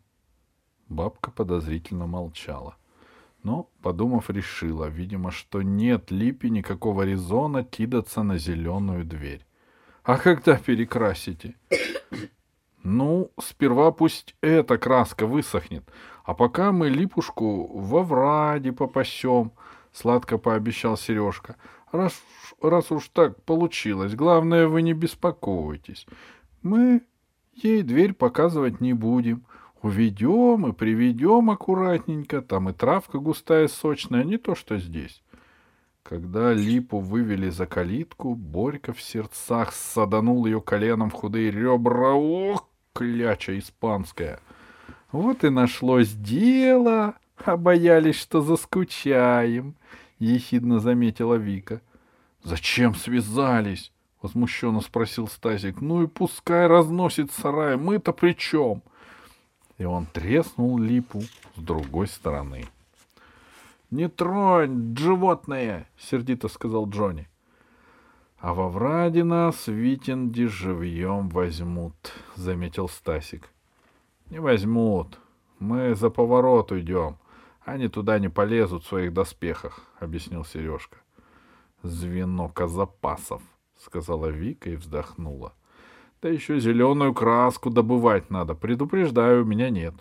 Бабка 0.90 1.32
подозрительно 1.32 2.06
молчала. 2.06 2.76
Но, 3.44 3.70
подумав, 3.82 4.30
решила, 4.30 4.86
видимо, 4.86 5.32
что 5.32 5.62
нет 5.62 6.12
липи 6.12 6.50
никакого 6.50 7.04
резона 7.04 7.64
кидаться 7.64 8.24
на 8.24 8.38
зеленую 8.38 9.06
дверь. 9.06 9.46
А 10.04 10.18
когда 10.18 10.58
перекрасите? 10.58 11.56
Ну, 12.88 13.32
сперва 13.42 13.92
пусть 13.92 14.36
эта 14.42 14.78
краска 14.78 15.26
высохнет, 15.26 15.84
а 16.26 16.34
пока 16.34 16.72
мы 16.72 16.90
липушку 16.90 17.68
во 17.78 18.04
враде 18.04 18.72
попасем,— 18.72 19.52
сладко 19.94 20.38
пообещал 20.38 20.98
Сережка. 20.98 21.56
Раз, 21.92 22.22
раз 22.62 22.92
уж 22.92 23.08
так 23.10 23.42
получилось, 23.44 24.16
главное, 24.16 24.68
вы 24.68 24.82
не 24.82 24.94
беспокойтесь. 24.94 26.06
Мы 26.62 27.02
Ей 27.56 27.84
дверь 27.84 28.14
показывать 28.14 28.82
не 28.82 28.94
будем. 28.94 29.46
Уведем 29.82 30.68
и 30.68 30.74
приведем 30.74 31.50
аккуратненько. 31.50 32.42
Там 32.42 32.70
и 32.70 32.74
травка 32.74 33.20
густая, 33.20 33.68
сочная, 33.68 34.24
не 34.24 34.38
то 34.38 34.56
что 34.56 34.78
здесь. 34.78 35.24
Когда 36.04 36.54
Липу 36.54 37.00
вывели 37.00 37.50
за 37.50 37.66
калитку, 37.66 38.36
Борька 38.36 38.94
в 38.94 39.02
сердцах 39.02 39.74
саданул 39.74 40.46
ее 40.46 40.62
коленом 40.62 41.10
в 41.10 41.14
худые 41.14 41.50
ребра. 41.50 42.14
Ох, 42.14 42.68
кляча 42.94 43.58
испанская! 43.58 44.40
Вот 45.16 45.46
и 45.46 45.50
нашлось 45.50 46.12
дело, 46.12 47.16
а 47.38 47.56
боялись, 47.56 48.18
что 48.18 48.42
заскучаем,— 48.42 49.76
ехидно 50.20 50.82
заметила 50.82 51.36
Вика.— 51.36 51.82
Зачем 52.44 52.94
связались?— 52.94 53.94
возмущенно 54.22 54.82
спросил 54.82 55.30
Стасик.— 55.30 55.80
Ну 55.80 56.04
и 56.04 56.08
пускай 56.08 56.68
разносит 56.68 57.32
сарай, 57.32 57.78
мы-то 57.78 58.12
при 58.12 58.34
чем? 58.34 58.84
И 59.78 59.86
он 59.86 60.06
треснул 60.06 60.78
липу 60.78 61.22
с 61.56 61.62
другой 61.62 62.08
стороны.— 62.08 62.66
«Не 63.92 64.10
тронь, 64.10 64.98
животное!»— 64.98 65.88
сердито 65.98 66.50
сказал 66.50 66.90
Джонни. 66.90 67.30
«А 68.38 68.54
во 68.54 68.68
враде 68.68 69.24
нас 69.24 69.68
Витинди 69.68 70.48
живьем 70.48 71.30
возьмут»,— 71.30 71.96
заметил 72.36 72.90
Стасик. 72.90 73.50
«Не 74.30 74.40
возьмут. 74.40 75.20
Мы 75.60 75.96
за 75.96 76.10
поворот 76.10 76.72
уйдем. 76.72 77.18
Они 77.64 77.88
туда 77.88 78.20
не 78.20 78.30
полезут 78.30 78.84
в 78.84 78.88
своих 78.88 79.14
доспехах»,— 79.14 79.82
объяснил 80.00 80.44
Сережка. 80.44 80.98
«Звено 81.84 82.50
казапасов»,— 82.50 83.42
сказала 83.78 84.28
Вика 84.28 84.70
и 84.70 84.76
вздохнула. 84.76 85.54
«Да 86.22 86.30
еще 86.30 86.60
зеленую 86.60 87.14
краску 87.14 87.70
добывать 87.70 88.30
надо. 88.30 88.56
Предупреждаю, 88.56 89.44
у 89.44 89.46
меня 89.46 89.70
нет». 89.70 89.94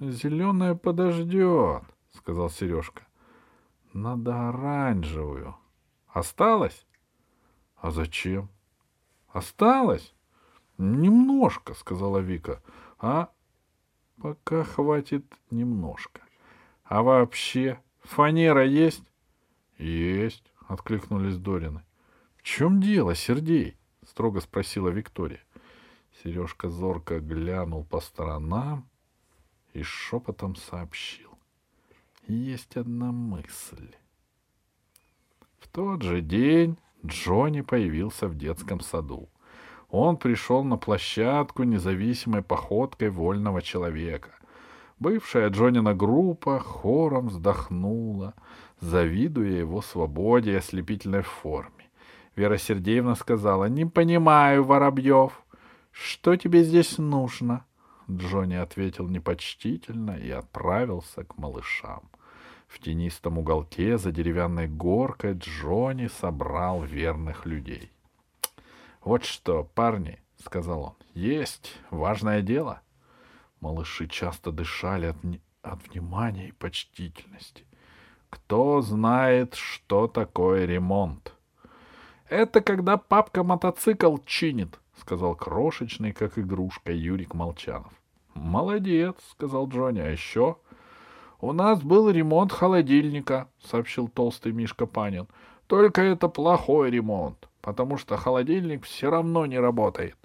«Зеленая 0.00 0.74
подождет»,— 0.74 1.82
сказал 2.12 2.50
Сережка.— 2.50 3.02
Надо 3.92 4.48
оранжевую.— 4.48 5.56
Осталось?— 6.08 6.86
А 7.76 7.90
зачем?— 7.90 8.48
Осталось?— 9.32 10.14
Немножко,— 10.78 11.74
сказала 11.74 12.18
Вика.— 12.18 12.62
А?— 12.98 13.30
Пока 14.20 14.64
хватит 14.64 15.24
немножко.— 15.50 16.22
А 16.84 17.02
вообще, 17.02 17.80
фанера 18.02 18.64
есть?— 18.64 19.02
Есть,— 19.78 20.52
откликнулись 20.68 21.36
Дорины.— 21.36 21.82
В 22.36 22.42
чем 22.42 22.80
дело, 22.80 23.14
Сергей?— 23.14 23.76
строго 24.06 24.40
спросила 24.40 24.88
Виктория. 24.88 25.42
Сережка 26.22 26.70
зорко 26.70 27.20
глянул 27.20 27.84
по 27.84 28.00
сторонам 28.00 28.88
и 29.74 29.82
шепотом 29.82 30.56
сообщил 30.56 31.36
есть 32.28 32.76
одна 32.76 33.12
мысль. 33.12 33.94
В 35.58 35.68
тот 35.68 36.02
же 36.02 36.20
день 36.20 36.76
Джонни 37.04 37.60
появился 37.60 38.28
в 38.28 38.36
детском 38.36 38.80
саду. 38.80 39.28
Он 39.98 40.18
пришел 40.18 40.62
на 40.62 40.76
площадку 40.76 41.62
независимой 41.62 42.42
походкой 42.42 43.08
вольного 43.08 43.62
человека. 43.62 44.28
Бывшая 44.98 45.48
Джонина 45.48 45.94
группа 45.94 46.58
хором 46.58 47.28
вздохнула, 47.28 48.34
завидуя 48.78 49.48
его 49.60 49.80
свободе 49.80 50.52
и 50.52 50.56
ослепительной 50.56 51.22
форме. 51.22 51.88
Вера 52.36 52.58
Сергеевна 52.58 53.14
сказала, 53.14 53.70
«Не 53.70 53.86
понимаю, 53.86 54.64
Воробьев, 54.64 55.42
что 55.92 56.36
тебе 56.36 56.62
здесь 56.62 56.98
нужно?» 56.98 57.64
Джонни 58.10 58.56
ответил 58.56 59.08
непочтительно 59.08 60.18
и 60.18 60.28
отправился 60.28 61.24
к 61.24 61.38
малышам. 61.38 62.02
В 62.68 62.80
тенистом 62.80 63.38
уголке 63.38 63.96
за 63.96 64.12
деревянной 64.12 64.68
горкой 64.68 65.32
Джонни 65.32 66.08
собрал 66.08 66.82
верных 66.82 67.46
людей. 67.46 67.95
«Вот 69.06 69.22
что, 69.22 69.62
парни»,— 69.62 70.18
сказал 70.44 70.82
он,— 70.82 70.94
«есть 71.14 71.78
важное 71.92 72.42
дело». 72.42 72.80
Малыши 73.60 74.08
часто 74.08 74.50
дышали 74.50 75.06
от, 75.06 75.16
от 75.62 75.86
внимания 75.86 76.48
и 76.48 76.52
почтительности. 76.52 77.66
Кто 78.30 78.80
знает, 78.80 79.54
что 79.54 80.08
такое 80.08 80.64
ремонт? 80.64 81.34
Это 82.28 82.60
когда 82.60 82.96
папка 82.96 83.44
мотоцикл 83.44 84.16
чинит, 84.26 84.80
сказал 85.00 85.36
крошечный, 85.36 86.12
как 86.12 86.36
игрушка, 86.36 86.90
Юрик 86.90 87.32
Молчанов. 87.32 87.92
Молодец, 88.34 89.14
сказал 89.30 89.68
Джонни, 89.68 90.00
а 90.00 90.10
еще 90.10 90.56
«У 91.40 91.52
нас 91.52 91.80
был 91.80 92.10
ремонт 92.10 92.50
холодильника»,— 92.50 93.48
сообщил 93.62 94.08
толстый 94.08 94.50
Мишка 94.50 94.84
Панин. 94.84 95.28
«Только 95.68 96.02
это 96.02 96.28
плохой 96.28 96.90
ремонт, 96.90 97.48
потому 97.66 97.96
что 97.96 98.16
холодильник 98.16 98.84
все 98.84 99.10
равно 99.10 99.44
не 99.44 99.58
работает». 99.58 100.16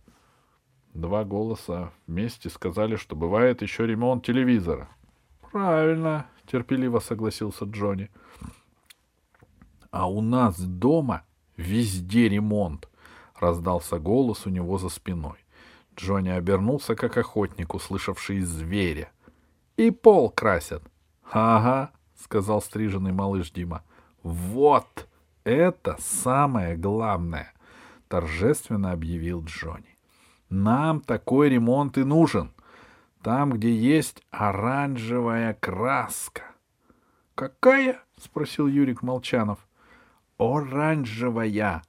Два 0.93 1.23
голоса 1.23 1.91
вместе 2.05 2.51
сказали, 2.51 2.97
что 2.97 3.15
бывает 3.15 3.63
еще 3.63 3.87
ремонт 3.87 4.23
телевизора. 4.23 4.89
«Правильно»,— 5.51 6.27
терпеливо 6.45 6.99
согласился 6.99 7.65
Джонни. 7.65 8.11
«А 9.89 10.07
у 10.07 10.21
нас 10.21 10.59
дома 10.59 11.23
везде 11.57 12.29
ремонт»,— 12.29 12.87
раздался 13.39 13.97
голос 13.97 14.45
у 14.45 14.51
него 14.51 14.77
за 14.77 14.89
спиной. 14.89 15.39
Джонни 15.95 16.29
обернулся, 16.29 16.93
как 16.93 17.17
охотник, 17.17 17.73
услышавший 17.73 18.41
зверя. 18.41 19.11
«И 19.77 19.89
пол 19.89 20.29
красят. 20.29 20.83
Ага, 21.31 21.91
сказал 22.21 22.61
стриженный 22.61 23.13
малыш 23.13 23.49
Дима. 23.49 23.83
Вот 24.21 25.07
это 25.43 25.97
самое 25.99 26.75
главное, 26.75 27.53
торжественно 28.07 28.91
объявил 28.91 29.43
Джонни. 29.43 29.97
Нам 30.49 30.99
такой 30.99 31.49
ремонт 31.49 31.97
и 31.97 32.03
нужен. 32.03 32.51
Там, 33.23 33.51
где 33.51 33.73
есть 33.73 34.21
оранжевая 34.31 35.53
краска. 35.53 36.43
Какая? 37.35 38.03
спросил 38.17 38.67
Юрик 38.67 39.01
Молчанов. 39.01 39.59
Оранжевая. 40.37 41.83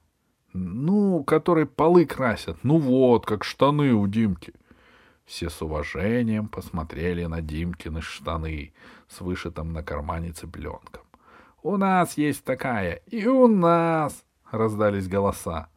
Ну, 0.53 1.23
которой 1.23 1.65
полы 1.65 2.05
красят. 2.05 2.63
Ну 2.63 2.77
вот, 2.77 3.25
как 3.25 3.43
штаны 3.43 3.93
у 3.93 4.07
Димки. 4.07 4.53
Все 5.25 5.49
с 5.49 5.61
уважением 5.61 6.47
посмотрели 6.47 7.25
на 7.25 7.41
Димкины 7.41 8.01
штаны 8.01 8.73
с 9.07 9.21
вышитым 9.21 9.73
на 9.73 9.83
кармане 9.83 10.31
цыпленком. 10.31 11.02
«У 11.63 11.77
нас 11.77 12.17
есть 12.17 12.43
такая, 12.43 13.01
и 13.07 13.25
у 13.25 13.47
нас!»— 13.47 14.25
раздались 14.51 15.07
голоса. 15.07 15.69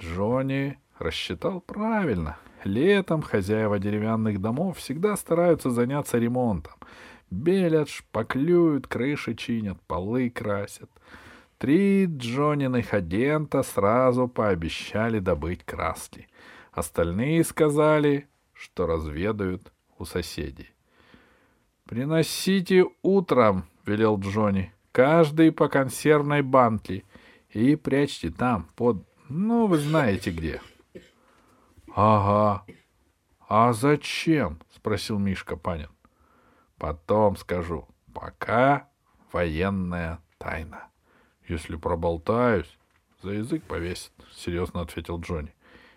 Джонни 0.00 0.80
рассчитал 0.98 1.60
правильно. 1.60 2.38
Летом 2.64 3.22
хозяева 3.22 3.78
деревянных 3.78 4.40
домов 4.40 4.78
всегда 4.78 5.16
стараются 5.16 5.70
заняться 5.70 6.18
ремонтом. 6.18 6.74
Белят, 7.30 7.88
шпаклюют, 7.88 8.88
крыши 8.88 9.36
чинят, 9.36 9.80
полы 9.86 10.28
красят. 10.28 10.90
Три 11.56 12.06
Джониных 12.06 12.92
агента 12.92 13.62
сразу 13.62 14.26
пообещали 14.26 15.20
добыть 15.20 15.64
краски. 15.64 16.26
Остальные 16.72 17.44
сказали, 17.44 18.26
что 18.52 18.88
разведают 18.88 19.72
у 19.98 20.04
соседей. 20.04 20.70
«Приносите 21.84 22.86
утром»,— 23.02 23.66
велел 23.86 24.18
Джонни,— 24.18 24.72
«каждый 24.92 25.52
по 25.52 25.68
консервной 25.68 26.42
банке 26.42 27.04
и 27.50 27.76
прячьте 27.76 28.30
там, 28.30 28.68
под... 28.76 29.06
ну, 29.28 29.66
вы 29.66 29.78
знаете 29.78 30.30
где». 30.30 30.60
«Ага. 31.94 32.64
А 33.48 33.72
зачем?»— 33.72 34.60
спросил 34.74 35.18
Мишка 35.18 35.56
Панин. 35.56 35.90
«Потом 36.78 37.36
скажу. 37.36 37.86
Пока 38.14 38.88
военная 39.30 40.20
тайна. 40.38 40.88
Если 41.46 41.76
проболтаюсь, 41.76 42.78
за 43.22 43.32
язык 43.32 43.64
повесят»,— 43.64 44.12
серьезно 44.32 44.80
ответил 44.80 45.20
Джонни. 45.20 45.54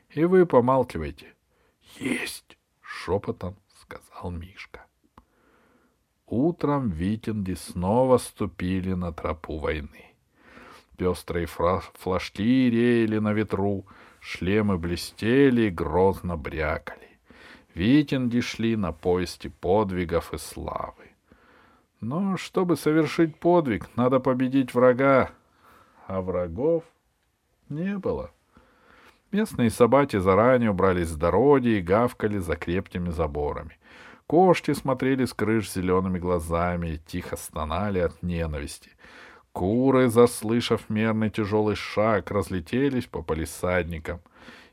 «И 0.09 0.25
вы 0.25 0.45
помалкивайте. 0.45 1.33
Есть! 1.97 2.57
шепотом 3.05 3.55
сказал 3.81 4.31
Мишка. 4.31 4.85
Утром 6.27 6.89
Витинги 6.89 7.53
снова 7.53 8.17
ступили 8.17 8.93
на 8.93 9.11
тропу 9.11 9.59
войны. 9.59 10.05
Пестрые 10.97 11.45
флажки 11.45 12.69
реяли 12.69 13.19
на 13.19 13.33
ветру, 13.33 13.85
шлемы 14.21 14.77
блестели 14.77 15.63
и 15.63 15.69
грозно 15.69 16.35
брякали. 16.35 17.19
Витинги 17.75 18.39
шли 18.39 18.75
на 18.75 18.91
поиске 18.91 19.49
подвигов 19.49 20.33
и 20.33 20.37
славы. 20.37 21.11
Но 22.01 22.37
чтобы 22.37 22.75
совершить 22.75 23.37
подвиг, 23.37 23.89
надо 23.95 24.19
победить 24.19 24.73
врага, 24.73 25.31
а 26.07 26.21
врагов 26.21 26.83
не 27.69 27.97
было. 27.97 28.31
Местные 29.31 29.69
собаки 29.69 30.17
заранее 30.17 30.71
убрались 30.71 31.09
с 31.09 31.15
дороги 31.15 31.77
и 31.77 31.81
гавкали 31.81 32.37
за 32.37 32.55
крепкими 32.55 33.09
заборами. 33.09 33.77
Кошки 34.27 34.73
смотрели 34.73 35.25
с 35.25 35.33
крыш 35.33 35.71
зелеными 35.71 36.17
глазами 36.17 36.93
и 36.93 36.97
тихо 36.97 37.35
стонали 37.35 37.99
от 37.99 38.23
ненависти. 38.23 38.89
Куры, 39.51 40.09
заслышав 40.09 40.89
мерный 40.89 41.29
тяжелый 41.29 41.75
шаг, 41.75 42.31
разлетелись 42.31 43.05
по 43.05 43.21
полисадникам, 43.21 44.21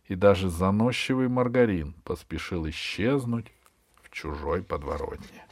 и 0.07 0.15
даже 0.15 0.49
заносчивый 0.49 1.29
маргарин 1.29 1.95
поспешил 2.05 2.69
исчезнуть 2.69 3.53
в 4.03 4.11
чужой 4.11 4.63
подворотне. 4.63 5.45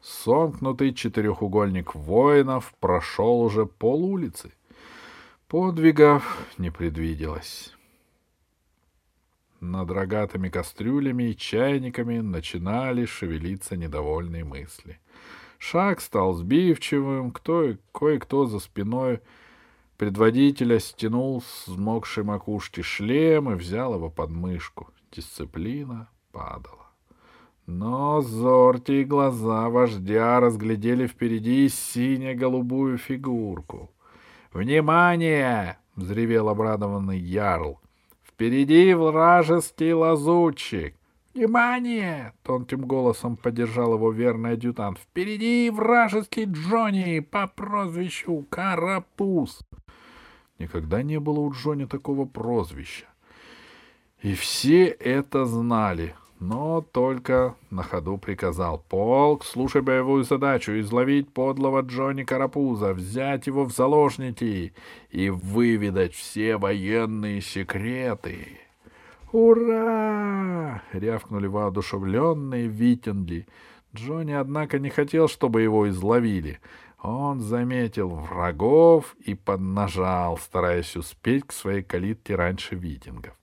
Сомкнутый 0.00 0.94
четырехугольник 0.94 1.96
воинов 1.96 2.72
прошел 2.78 3.40
уже 3.40 3.66
пол 3.66 4.04
улицы. 4.04 4.52
Подвигов 5.48 6.46
не 6.58 6.70
предвиделось. 6.70 7.74
Над 9.62 9.92
рогатыми 9.92 10.48
кастрюлями 10.48 11.30
и 11.30 11.36
чайниками 11.36 12.18
начинали 12.18 13.04
шевелиться 13.04 13.76
недовольные 13.76 14.42
мысли. 14.42 14.98
Шаг 15.60 16.00
стал 16.00 16.32
сбивчивым, 16.32 17.30
кто, 17.30 17.76
кое-кто 17.92 18.46
за 18.46 18.58
спиной 18.58 19.20
предводителя 19.98 20.80
стянул 20.80 21.42
с 21.42 21.68
мокшей 21.68 22.24
макушки 22.24 22.80
шлем 22.80 23.52
и 23.52 23.54
взял 23.54 23.94
его 23.94 24.10
под 24.10 24.30
мышку. 24.30 24.90
Дисциплина 25.12 26.08
падала. 26.32 26.88
Но 27.64 28.20
зоркие 28.20 29.04
глаза 29.04 29.68
вождя 29.68 30.40
разглядели 30.40 31.06
впереди 31.06 31.68
сине-голубую 31.68 32.98
фигурку. 32.98 33.92
«Внимание!»— 34.52 35.78
взревел 35.94 36.48
обрадованный 36.48 37.20
ярл. 37.20 37.81
Впереди 38.34 38.94
вражеский 38.94 39.92
лазутчик. 39.92 40.94
«Внимание!»— 41.34 42.32
тонким 42.42 42.80
голосом 42.80 43.36
поддержал 43.36 43.94
его 43.94 44.10
верный 44.10 44.52
адъютант. 44.52 44.98
«Впереди 44.98 45.70
вражеский 45.70 46.44
Джонни 46.44 47.20
по 47.20 47.46
прозвищу 47.46 48.46
Карапуз!» 48.50 49.60
Никогда 50.58 51.02
не 51.02 51.20
было 51.20 51.40
у 51.40 51.52
Джонни 51.52 51.84
такого 51.84 52.24
прозвища. 52.24 53.06
И 54.22 54.34
все 54.34 54.86
это 54.86 55.44
знали 55.44 56.14
но 56.42 56.80
только 56.80 57.54
на 57.70 57.84
ходу 57.84 58.18
приказал. 58.18 58.84
«Полк, 58.88 59.44
слушай 59.44 59.80
боевую 59.80 60.24
задачу— 60.24 60.72
изловить 60.80 61.32
подлого 61.32 61.82
Джонни 61.82 62.24
Карапуза, 62.24 62.94
взять 62.94 63.46
его 63.46 63.64
в 63.64 63.72
заложники 63.72 64.74
и 65.10 65.30
выведать 65.30 66.14
все 66.14 66.56
военные 66.56 67.40
секреты». 67.40 68.58
«Ура!»— 69.30 70.82
рявкнули 70.92 71.46
воодушевленные 71.46 72.66
витинги. 72.66 73.46
Джонни, 73.94 74.32
однако, 74.32 74.80
не 74.80 74.90
хотел, 74.90 75.28
чтобы 75.28 75.62
его 75.62 75.88
изловили. 75.88 76.58
Он 77.00 77.40
заметил 77.40 78.08
врагов 78.08 79.14
и 79.24 79.34
поднажал, 79.34 80.38
стараясь 80.38 80.96
успеть 80.96 81.46
к 81.46 81.52
своей 81.52 81.82
калитке 81.82 82.34
раньше 82.34 82.74
витингов. 82.74 83.34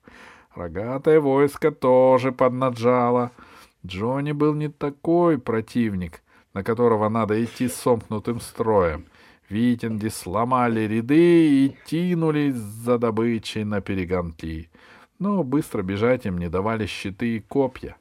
Рогатое 0.56 1.20
войско 1.20 1.72
тоже 1.72 2.32
поднаджало. 2.32 3.32
Джонни 3.86 4.32
был 4.32 4.54
не 4.56 4.70
такой 4.70 5.38
противник, 5.38 6.22
на 6.54 6.64
которого 6.64 7.08
надо 7.10 7.44
идти 7.44 7.68
сомкнутым 7.68 8.42
строем. 8.42 9.06
Витинги 9.48 10.10
сломали 10.10 10.82
ряды 10.82 11.66
и 11.66 11.78
тянулись 11.86 12.56
за 12.56 12.98
добычей 12.98 13.64
на 13.64 13.82
перегонки. 13.82 14.70
Но 15.18 15.44
быстро 15.44 15.82
бежать 15.82 16.26
им 16.26 16.38
не 16.38 16.50
давали 16.50 16.86
щиты 16.86 17.38
и 17.38 17.40
копья. 17.40 17.96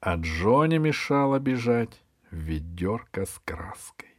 А 0.00 0.16
Джонни 0.16 0.78
мешало 0.78 1.38
бежать 1.38 2.02
ведерко 2.30 3.24
с 3.24 3.40
краской. 3.44 4.10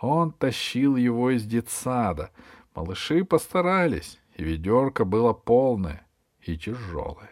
Он 0.00 0.32
тащил 0.32 0.96
его 0.96 1.30
из 1.30 1.44
детсада. 1.44 2.30
Малыши 2.74 3.24
постарались 3.24 4.19
ведерко 4.44 5.04
было 5.04 5.32
полное 5.32 6.06
и 6.42 6.56
тяжелое. 6.56 7.30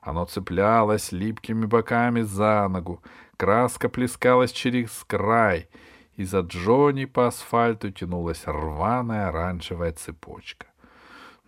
Оно 0.00 0.26
цеплялось 0.26 1.12
липкими 1.12 1.64
боками 1.64 2.20
за 2.22 2.68
ногу, 2.68 3.02
краска 3.36 3.88
плескалась 3.88 4.52
через 4.52 5.04
край, 5.06 5.68
и 6.14 6.24
за 6.24 6.40
Джонни 6.40 7.06
по 7.06 7.26
асфальту 7.28 7.90
тянулась 7.90 8.42
рваная 8.46 9.28
оранжевая 9.28 9.92
цепочка. 9.92 10.66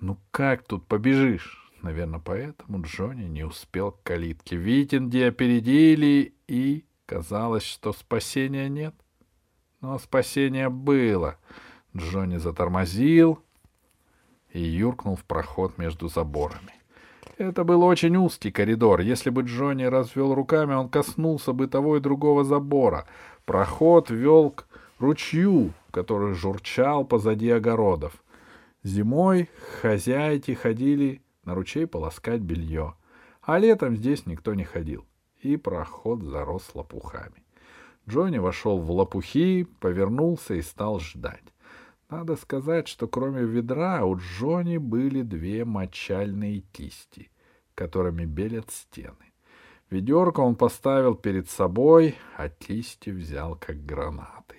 Ну 0.01 0.19
как 0.31 0.65
тут 0.65 0.87
побежишь? 0.87 1.63
Наверное, 1.83 2.21
поэтому 2.21 2.83
Джонни 2.83 3.25
не 3.25 3.45
успел 3.45 3.93
к 3.93 4.03
калитке. 4.03 4.57
Витинги 4.57 5.19
опередили, 5.19 6.35
и 6.49 6.85
казалось, 7.07 7.63
что 7.63 7.93
спасения 7.93 8.69
нет. 8.69 8.95
Но 9.81 9.99
спасение 9.99 10.69
было. 10.69 11.37
Джонни 11.97 12.39
затормозил, 12.39 13.43
и 14.57 14.61
юркнул 14.61 15.17
в 15.17 15.25
проход 15.25 15.77
между 15.77 16.09
заборами. 16.09 16.73
Это 17.37 17.63
был 17.65 17.83
очень 17.83 18.17
узкий 18.17 18.51
коридор. 18.51 19.01
Если 19.01 19.29
бы 19.29 19.43
Джонни 19.43 19.85
развел 19.85 20.35
руками, 20.35 20.73
он 20.73 20.89
коснулся 20.89 21.53
бы 21.53 21.67
того 21.67 21.99
и 21.99 22.01
другого 22.01 22.43
забора. 22.43 23.07
Проход 23.45 24.09
вел 24.09 24.51
к 24.51 24.67
ручью, 24.99 25.75
который 25.91 26.33
журчал 26.33 27.05
позади 27.05 27.51
огородов. 27.51 28.15
Зимой 28.83 29.51
хозяйки 29.83 30.53
ходили 30.53 31.21
на 31.45 31.55
ручей 31.55 31.87
полоскать 31.87 32.41
белье, 32.41 32.95
а 33.43 33.59
летом 33.59 33.97
здесь 33.97 34.25
никто 34.25 34.55
не 34.55 34.65
ходил, 34.65 35.05
и 35.41 35.57
проход 35.59 36.23
зарос 36.23 36.71
лопухами. 36.75 37.45
Джонни 38.09 38.39
вошел 38.39 38.79
в 38.79 38.91
лопухи, 38.91 39.65
повернулся 39.81 40.55
и 40.55 40.63
стал 40.63 41.01
ждать. 41.01 41.45
Надо 42.09 42.37
сказать, 42.37 42.87
что 42.87 43.09
кроме 43.09 43.43
ведра 43.43 44.05
у 44.05 44.17
Джонни 44.17 44.77
были 44.77 45.23
две 45.23 45.65
мочальные 45.65 46.61
кисти, 46.61 47.31
которыми 47.75 48.25
белят 48.25 48.71
стены. 48.71 49.33
Ведерко 49.91 50.41
он 50.41 50.55
поставил 50.55 51.17
перед 51.17 51.51
собой, 51.51 52.15
а 52.37 52.49
кисти 52.49 53.11
взял 53.11 53.57
как 53.57 53.85
гранаты. 53.85 54.57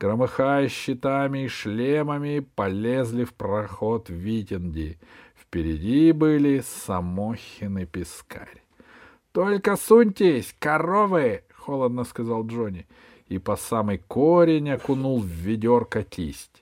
Громыхая 0.00 0.68
щитами 0.68 1.44
и 1.44 1.48
шлемами, 1.48 2.40
полезли 2.40 3.24
в 3.24 3.34
проход 3.34 4.08
Витинди. 4.08 4.98
Впереди 5.36 6.12
были 6.12 6.60
Самохин 6.60 7.78
и 7.78 7.84
Пискарь.— 7.84 8.62
Только 9.32 9.76
суньтесь, 9.76 10.54
коровы!— 10.58 11.44
холодно 11.54 12.04
сказал 12.04 12.46
Джонни, 12.46 12.86
и 13.26 13.38
по 13.38 13.56
самый 13.56 13.98
корень 13.98 14.70
окунул 14.70 15.20
в 15.20 15.26
ведерко 15.26 16.02
кисть. 16.02 16.61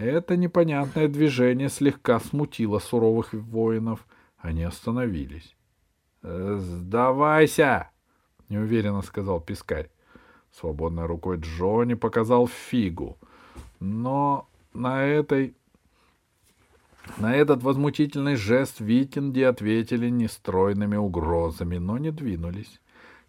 Это 0.00 0.38
непонятное 0.38 1.08
движение 1.08 1.68
слегка 1.68 2.20
смутило 2.20 2.78
суровых 2.78 3.34
воинов. 3.34 4.06
Они 4.38 4.62
остановились. 4.62 5.54
«Э, 6.22 6.56
«Сдавайся!»— 6.58 7.90
неуверенно 8.48 9.02
сказал 9.02 9.42
Пискарь. 9.42 9.90
Свободной 10.52 11.04
рукой 11.04 11.36
Джонни 11.36 11.92
показал 11.92 12.48
фигу. 12.48 13.18
Но 13.78 14.48
на 14.72 15.02
этой... 15.04 15.54
На 17.18 17.34
этот 17.34 17.62
возмутительный 17.62 18.36
жест 18.36 18.80
викинги 18.80 19.42
ответили 19.42 20.08
нестройными 20.08 20.96
угрозами, 20.96 21.76
но 21.76 21.98
не 21.98 22.10
двинулись. 22.10 22.80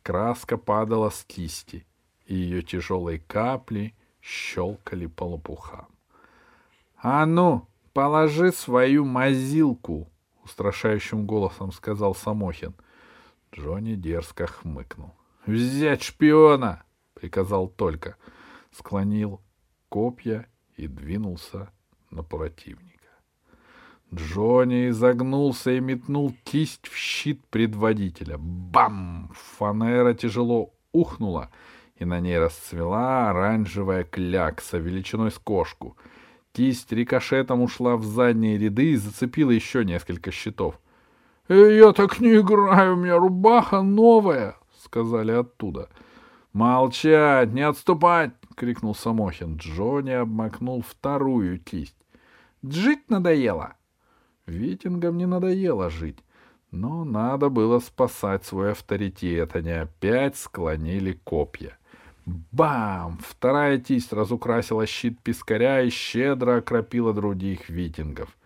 Краска 0.03 0.55
падала 0.55 1.09
с 1.09 1.25
кисти, 1.25 1.85
и 2.27 2.35
ее 2.35 2.61
тяжелые 2.61 3.19
капли 3.19 3.93
щелкали 4.21 5.07
по 5.07 5.25
лопухам. 5.25 5.90
«А 7.03 7.25
ну, 7.25 7.67
положи 7.93 8.51
свою 8.51 9.05
мазилку!»— 9.05 10.07
устрашающим 10.43 11.25
голосом 11.25 11.71
сказал 11.71 12.13
Самохин. 12.13 12.75
Джонни 13.51 13.95
дерзко 13.95 14.45
хмыкнул. 14.45 15.11
«Взять 15.47 16.03
шпиона!»— 16.03 16.83
приказал 17.15 17.67
только. 17.67 18.17
Склонил 18.71 19.41
копья 19.89 20.45
и 20.77 20.87
двинулся 20.87 21.71
на 22.11 22.21
противника. 22.21 23.09
Джонни 24.13 24.89
изогнулся 24.89 25.71
и 25.71 25.79
метнул 25.79 26.35
кисть 26.43 26.87
в 26.87 26.95
щит 26.95 27.43
предводителя. 27.47 28.37
Бам! 28.37 29.31
Фанера 29.33 30.13
тяжело 30.13 30.73
ухнула, 30.91 31.49
и 31.95 32.05
на 32.05 32.19
ней 32.19 32.37
расцвела 32.37 33.31
оранжевая 33.31 34.03
клякса 34.03 34.77
величиной 34.77 35.31
с 35.31 35.39
кошку— 35.39 35.97
Кисть 36.53 36.91
рикошетом 36.91 37.61
ушла 37.61 37.95
в 37.95 38.03
задние 38.03 38.57
ряды 38.57 38.91
и 38.91 38.95
зацепила 38.97 39.51
еще 39.51 39.85
несколько 39.85 40.31
щитов. 40.31 40.79
«Э, 41.47 41.77
«Я 41.77 41.93
так 41.93 42.19
не 42.19 42.35
играю, 42.35 42.93
у 42.93 42.97
меня 42.97 43.17
рубаха 43.17 43.81
новая!»— 43.81 44.57
сказали 44.83 45.31
оттуда. 45.31 45.89
«Молчать, 46.51 47.53
не 47.53 47.61
отступать!»— 47.61 48.31
крикнул 48.55 48.93
Самохин. 48.93 49.55
Джонни 49.55 50.11
обмакнул 50.11 50.81
вторую 50.81 51.59
кисть. 51.59 51.95
«Жить 52.61 53.09
надоело!» 53.09 53.75
Витингам 54.45 55.17
не 55.17 55.25
надоело 55.25 55.89
жить, 55.89 56.19
но 56.71 57.05
надо 57.05 57.49
было 57.49 57.79
спасать 57.79 58.43
свой 58.45 58.71
авторитет. 58.71 59.55
Они 59.55 59.71
опять 59.71 60.35
склонили 60.35 61.13
копья. 61.13 61.77
Бам! 62.25 63.17
Вторая 63.21 63.79
кисть 63.79 64.13
разукрасила 64.13 64.85
щит 64.85 65.19
пескаря 65.21 65.81
и 65.81 65.89
щедро 65.89 66.57
окропила 66.57 67.13
других 67.13 67.69
витингов. 67.69 68.37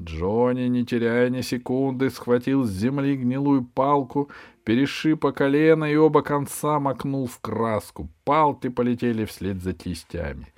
Джонни, 0.00 0.68
не 0.68 0.84
теряя 0.84 1.28
ни 1.28 1.40
секунды, 1.40 2.10
схватил 2.10 2.62
с 2.62 2.70
земли 2.70 3.16
гнилую 3.16 3.64
палку, 3.64 4.30
перешиб 4.62 5.20
по 5.20 5.32
колено 5.32 5.86
и 5.86 5.96
оба 5.96 6.22
конца 6.22 6.78
макнул 6.78 7.26
в 7.26 7.40
краску. 7.40 8.08
Палки 8.24 8.68
полетели 8.68 9.24
вслед 9.24 9.60
за 9.60 9.72
кистями. 9.72 10.52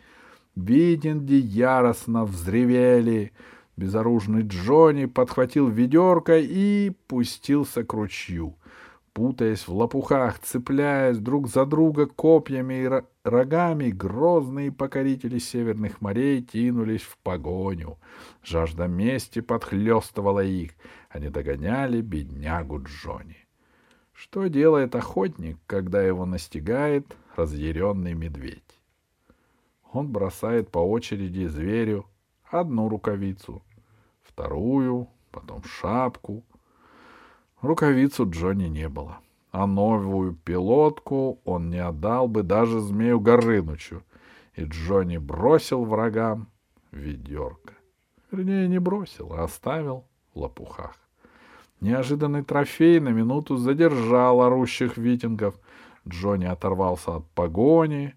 Витинги 0.54 1.34
яростно 1.34 2.26
взревели. 2.26 3.32
Безоружный 3.78 4.42
Джонни 4.42 5.06
подхватил 5.06 5.68
ведерко 5.68 6.38
и 6.38 6.92
пустился 7.06 7.82
к 7.82 7.94
ручью 7.94 8.56
путаясь 9.12 9.66
в 9.66 9.72
лопухах, 9.72 10.38
цепляясь 10.38 11.18
друг 11.18 11.48
за 11.48 11.66
друга 11.66 12.06
копьями 12.06 12.84
и 12.84 13.02
рогами, 13.24 13.90
грозные 13.90 14.72
покорители 14.72 15.38
северных 15.38 16.00
морей 16.00 16.42
кинулись 16.42 17.02
в 17.02 17.18
погоню. 17.18 17.98
Жажда 18.42 18.86
мести 18.86 19.40
подхлестывала 19.40 20.44
их. 20.44 20.72
Они 21.08 21.28
догоняли 21.28 22.00
беднягу 22.00 22.82
Джонни. 22.82 23.36
Что 24.12 24.48
делает 24.48 24.94
охотник, 24.94 25.58
когда 25.66 26.02
его 26.02 26.26
настигает 26.26 27.16
разъяренный 27.36 28.14
медведь? 28.14 28.80
Он 29.92 30.12
бросает 30.12 30.70
по 30.70 30.78
очереди 30.78 31.46
зверю 31.46 32.06
одну 32.44 32.88
рукавицу, 32.88 33.62
вторую, 34.22 35.08
потом 35.30 35.64
шапку, 35.64 36.44
Рукавицу 37.62 38.28
Джонни 38.28 38.68
не 38.68 38.88
было, 38.88 39.18
а 39.52 39.66
новую 39.66 40.32
пилотку 40.32 41.40
он 41.44 41.68
не 41.68 41.78
отдал 41.78 42.26
бы 42.26 42.42
даже 42.42 42.80
змею 42.80 43.20
Горынычу, 43.20 44.02
и 44.54 44.64
Джонни 44.64 45.18
бросил 45.18 45.84
врагам 45.84 46.48
ведерко. 46.90 47.74
Вернее, 48.30 48.66
не 48.66 48.78
бросил, 48.78 49.34
а 49.34 49.44
оставил 49.44 50.06
в 50.32 50.38
лопухах. 50.38 50.96
Неожиданный 51.82 52.44
трофей 52.44 52.98
на 52.98 53.10
минуту 53.10 53.56
задержал 53.56 54.40
орущих 54.40 54.96
витингов. 54.96 55.54
Джонни 56.08 56.46
оторвался 56.46 57.16
от 57.16 57.26
погони. 57.30 58.14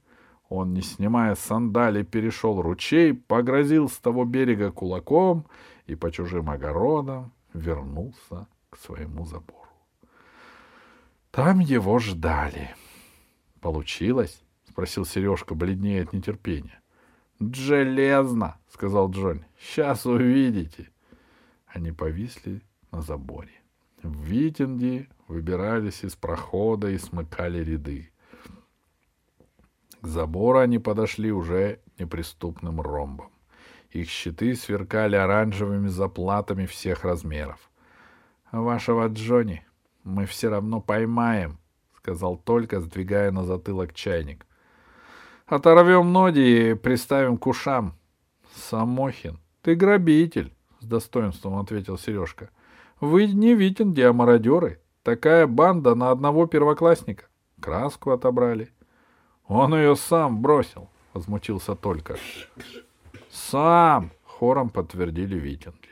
Он, 0.47 0.73
не 0.73 0.81
снимая 0.81 1.35
сандали, 1.35 2.03
перешел 2.03 2.61
ручей, 2.61 3.13
погрозил 3.13 3.89
с 3.89 3.97
того 3.97 4.23
берега 4.23 4.71
кулаком 4.71 5.45
и 5.85 5.95
по 5.95 6.11
чужим 6.11 6.49
огородам 6.49 7.31
вернулся 7.53 8.47
к 8.73 8.77
своему 8.77 9.25
забору. 9.25 9.69
Там 11.31 11.59
его 11.59 11.99
ждали. 11.99 12.75
Получилось? 13.61 14.41
спросил 14.67 15.05
Сережка, 15.05 15.55
бледнее 15.55 16.03
от 16.03 16.13
нетерпения. 16.13 16.81
Железно, 17.39 18.59
сказал 18.71 19.09
Джонни. 19.11 19.45
Сейчас 19.59 20.05
увидите. 20.05 20.89
Они 21.67 21.91
повисли 21.91 22.61
на 22.91 23.01
заборе. 23.01 23.51
В 24.01 24.23
Витинге 24.23 25.07
выбирались 25.27 26.03
из 26.03 26.15
прохода 26.15 26.89
и 26.89 26.97
смыкали 26.97 27.63
ряды. 27.63 28.11
К 30.01 30.07
забору 30.07 30.59
они 30.59 30.79
подошли 30.79 31.31
уже 31.31 31.79
неприступным 31.97 32.81
ромбом. 32.81 33.31
Их 33.91 34.09
щиты 34.09 34.55
сверкали 34.55 35.15
оранжевыми 35.15 35.87
заплатами 35.87 36.65
всех 36.65 37.03
размеров. 37.03 37.71
Вашего 38.53 39.07
Джонни 39.07 39.65
мы 40.03 40.27
все 40.27 40.49
равно 40.49 40.79
поймаем,— 40.79 41.57
сказал 41.97 42.37
только, 42.37 42.81
сдвигая 42.81 43.31
на 43.31 43.45
затылок 43.45 43.95
чайник. 43.95 44.45
Оторвем 45.47 46.13
ноги 46.13 46.69
и 46.69 46.73
приставим 46.75 47.37
к 47.37 47.47
ушам. 47.47 47.95
Самохин, 48.53 49.39
ты 49.63 49.73
грабитель,— 49.73 50.53
с 50.81 50.85
достоинством 50.85 51.57
ответил 51.57 51.97
Сережка. 51.97 52.51
Вы 52.99 53.25
не 53.25 53.55
Витинги, 53.55 54.01
а 54.01 54.13
мародеры. 54.13 54.79
Такая 55.01 55.47
банда 55.47 55.95
на 55.95 56.11
одного 56.11 56.45
первоклассника. 56.45 57.25
Краску 57.59 58.11
отобрали. 58.11 58.71
Он 59.47 59.73
ее 59.73 59.95
сам 59.95 60.43
бросил,— 60.43 60.89
возмутился 61.13 61.73
только. 61.73 62.17
Сам,— 63.31 64.11
хором 64.23 64.69
подтвердили 64.69 65.39
Витинги. 65.39 65.82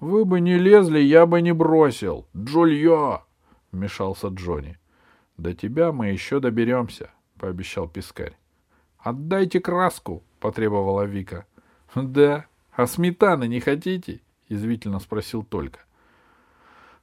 Вы 0.00 0.24
бы 0.24 0.40
не 0.40 0.56
лезли, 0.56 1.00
я 1.00 1.26
бы 1.26 1.42
не 1.42 1.52
бросил. 1.52 2.26
Джульё!— 2.36 3.22
вмешался 3.72 4.28
Джонни.— 4.28 4.78
До 5.36 5.54
тебя 5.54 5.92
мы 5.92 6.08
еще 6.08 6.40
доберемся,— 6.40 7.10
пообещал 7.38 7.88
пескарь.— 7.88 8.36
Отдайте 8.98 9.60
краску,— 9.60 10.22
потребовала 10.40 11.02
Вика.— 11.02 11.46
Да, 11.94 12.46
а 12.72 12.86
сметаны 12.86 13.48
не 13.48 13.60
хотите?— 13.60 14.20
язвительно 14.48 15.00
спросил 15.00 15.42
Только. 15.42 15.80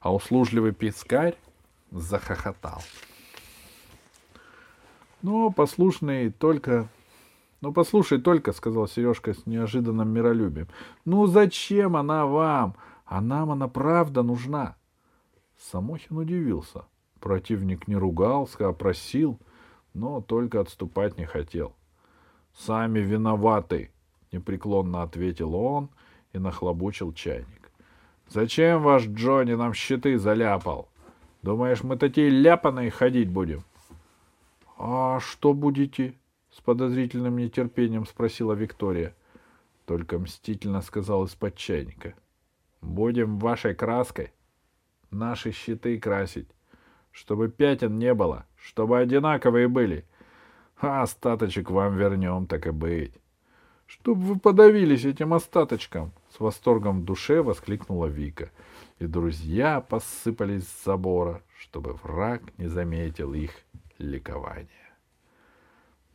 А 0.00 0.14
услужливый 0.14 0.72
пескарь 0.72 1.36
захохотал. 1.90 2.82
Но 5.22 5.50
послушный 5.50 6.30
только 6.30 6.88
ну, 7.60 7.72
послушай 7.72 8.20
только,— 8.20 8.52
сказал 8.52 8.86
Сережка 8.86 9.32
с 9.32 9.46
неожиданным 9.46 10.08
миролюбием.— 10.10 10.68
Ну, 11.04 11.26
зачем 11.26 11.96
она 11.96 12.26
вам? 12.26 12.76
А 13.06 13.20
нам 13.20 13.50
она 13.50 13.68
правда 13.68 14.22
нужна. 14.22 14.76
Самохин 15.58 16.18
удивился. 16.18 16.84
Противник 17.20 17.88
не 17.88 17.96
ругался, 17.96 18.68
а 18.68 18.72
просил, 18.72 19.38
но 19.94 20.20
только 20.20 20.60
отступать 20.60 21.16
не 21.16 21.24
хотел.— 21.24 21.74
Сами 22.54 22.98
виноваты,— 22.98 23.90
непреклонно 24.32 25.02
ответил 25.02 25.54
он 25.54 25.88
и 26.32 26.38
нахлобучил 26.38 27.12
чайник.— 27.12 27.70
Зачем 28.28 28.82
ваш 28.82 29.06
Джонни 29.06 29.54
нам 29.54 29.72
щиты 29.72 30.18
заляпал? 30.18 30.88
Думаешь, 31.42 31.82
мы 31.82 31.96
такие 31.96 32.28
ляпаные 32.28 32.90
ходить 32.90 33.30
будем?— 33.30 33.64
А 34.78 35.20
что 35.20 35.54
будете?— 35.54 36.14
с 36.56 36.60
подозрительным 36.62 37.36
нетерпением 37.36 38.06
спросила 38.06 38.54
Виктория. 38.54 39.14
Только 39.84 40.18
мстительно 40.18 40.80
сказал 40.80 41.24
из-под 41.24 41.54
чайника. 41.54 42.14
Будем 42.80 43.38
вашей 43.38 43.74
краской 43.74 44.32
наши 45.10 45.52
щиты 45.52 46.00
красить, 46.00 46.48
чтобы 47.10 47.48
пятен 47.48 47.98
не 47.98 48.14
было, 48.14 48.46
чтобы 48.56 48.98
одинаковые 48.98 49.68
были. 49.68 50.06
А 50.78 51.02
остаточек 51.02 51.70
вам 51.70 51.96
вернем, 51.96 52.46
так 52.46 52.66
и 52.66 52.70
быть. 52.70 53.12
Чтоб 53.86 54.18
вы 54.18 54.38
подавились 54.38 55.04
этим 55.04 55.34
остаточком, 55.34 56.12
с 56.30 56.40
восторгом 56.40 57.00
в 57.00 57.04
душе 57.04 57.42
воскликнула 57.42 58.06
Вика. 58.06 58.50
И 58.98 59.06
друзья 59.06 59.80
посыпались 59.80 60.66
с 60.66 60.84
забора, 60.84 61.42
чтобы 61.58 61.92
враг 62.02 62.42
не 62.58 62.66
заметил 62.66 63.34
их 63.34 63.52
ликования. 63.98 64.85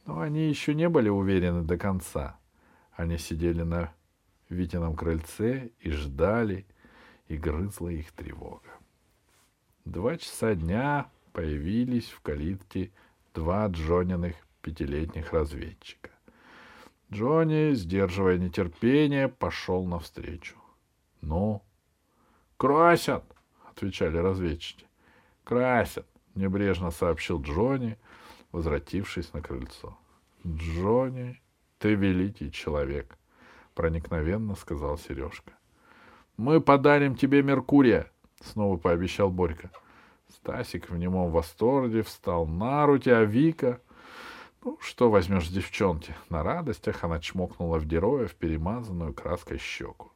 Но 0.06 0.20
они 0.20 0.48
еще 0.48 0.74
не 0.74 0.90
были 0.90 1.10
уверены 1.10 1.64
до 1.64 1.78
конца. 1.78 2.40
Они 2.94 3.18
сидели 3.18 3.62
на 3.62 3.94
Витином 4.50 4.96
крыльце 4.96 5.72
и 5.80 5.92
ждали, 5.92 6.66
и 7.28 7.38
грызла 7.38 7.90
их 7.90 8.12
тревога. 8.12 8.70
Два 9.86 10.18
часа 10.18 10.54
дня 10.56 11.10
появились 11.32 12.10
в 12.10 12.20
калитке 12.22 12.92
два 13.34 13.68
Джониных 13.68 14.36
пятилетних 14.62 15.32
разведчика. 15.34 16.12
Джонни, 17.12 17.74
сдерживая 17.74 18.38
нетерпение, 18.38 19.28
пошел 19.28 19.86
навстречу.— 19.86 20.56
Ну?— 21.22 21.62
Красят!— 22.58 23.24
отвечали 23.70 24.18
разведчики.— 24.18 24.86
Красят!— 25.44 26.08
небрежно 26.36 26.92
сообщил 26.92 27.42
Джонни, 27.42 27.98
возвратившись 28.52 29.34
на 29.34 29.42
крыльцо.— 29.42 29.98
Джонни, 30.48 31.42
ты 31.80 31.96
великий 31.96 32.52
человек,— 32.52 33.18
проникновенно 33.76 34.56
сказал 34.56 34.98
Сережка.— 34.98 35.54
Мы 36.38 36.62
подарим 36.62 37.16
тебе 37.16 37.44
Меркурия,— 37.44 38.12
снова 38.42 38.78
пообещал 38.78 39.30
Борька. 39.30 39.70
Стасик 40.30 40.90
в 40.90 40.98
немом 40.98 41.32
восторге 41.32 42.04
встал 42.04 42.48
на 42.48 42.86
руки, 42.86 43.10
а 43.10 43.24
Вика... 43.24 43.82
Ну, 44.64 44.78
что 44.80 45.10
возьмешь 45.10 45.48
девчонки? 45.48 46.16
На 46.30 46.44
радостях 46.44 47.04
она 47.04 47.20
чмокнула 47.20 47.80
в 47.80 47.86
героя 47.86 48.28
в 48.28 48.36
перемазанную 48.36 49.14
краской 49.14 49.58
щеку. 49.58 50.12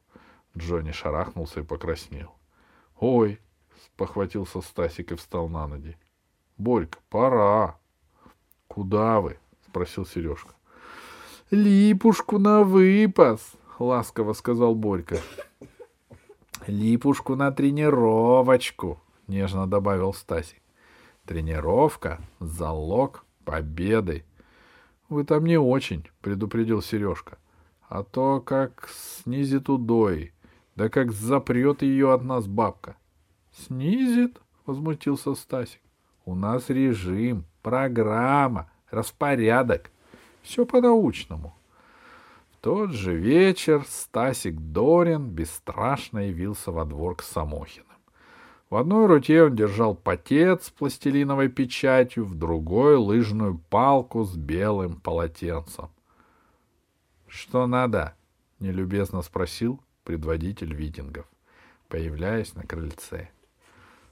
Джонни 0.56 0.92
шарахнулся 0.92 1.60
и 1.60 1.64
покраснел.— 1.64 2.32
Ой!— 3.00 3.40
похватился 3.96 4.60
Стасик 4.60 5.12
и 5.12 5.16
встал 5.16 5.48
на 5.48 5.66
ноги.— 5.66 5.96
Борька, 6.58 6.98
пора!— 7.08 7.78
Куда 8.68 9.20
вы?— 9.20 9.38
спросил 9.66 10.06
Сережка.— 10.06 10.54
Липушку 11.50 12.38
на 12.38 12.62
выпас,— 12.62 13.52
ласково 13.78 14.32
сказал 14.32 14.74
Борька.— 14.74 15.16
Липушку 16.66 17.36
на 17.36 17.52
тренировочку,— 17.52 19.00
нежно 19.28 19.66
добавил 19.66 20.12
Стасик.— 20.12 20.60
Тренировка— 21.26 22.20
залог 22.40 23.24
победы.— 23.44 24.24
Вы 25.08 25.24
там 25.24 25.44
не 25.44 25.58
очень,— 25.58 26.08
предупредил 26.20 26.82
Сережка.— 26.82 27.38
А 27.88 28.02
то 28.02 28.40
как 28.40 28.88
снизит 28.92 29.68
удой, 29.68 30.32
да 30.74 30.88
как 30.88 31.12
запрет 31.12 31.82
ее 31.82 32.12
от 32.12 32.24
нас 32.24 32.46
бабка.— 32.46 32.96
Снизит?— 33.52 34.40
возмутился 34.66 35.34
Стасик.— 35.34 35.80
У 36.24 36.34
нас 36.34 36.68
режим, 36.70 37.44
программа, 37.66 38.70
распорядок. 38.92 39.90
Все 40.42 40.64
по-научному. 40.64 41.52
В 42.52 42.58
тот 42.58 42.92
же 42.92 43.16
вечер 43.16 43.82
Стасик 43.88 44.54
Дорин 44.54 45.30
бесстрашно 45.30 46.28
явился 46.28 46.70
во 46.70 46.84
двор 46.84 47.16
к 47.16 47.22
Самохиным. 47.24 47.88
В 48.70 48.76
одной 48.76 49.06
руке 49.06 49.42
он 49.42 49.56
держал 49.56 49.96
пакет 49.96 50.62
с 50.62 50.70
пластилиновой 50.70 51.48
печатью, 51.48 52.24
в 52.24 52.36
другой— 52.36 52.94
лыжную 52.98 53.58
палку 53.68 54.22
с 54.22 54.36
белым 54.36 55.00
полотенцем.— 55.00 55.88
Что 57.26 57.66
надо?— 57.66 58.14
нелюбезно 58.60 59.22
спросил 59.22 59.80
предводитель 60.04 60.72
витингов, 60.72 61.26
появляясь 61.88 62.54
на 62.54 62.62
крыльце. 62.62 63.30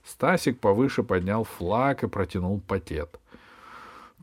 Стасик 0.02 0.58
повыше 0.58 1.04
поднял 1.04 1.44
флаг 1.44 2.02
и 2.02 2.08
протянул 2.08 2.60
пакет. 2.60 3.20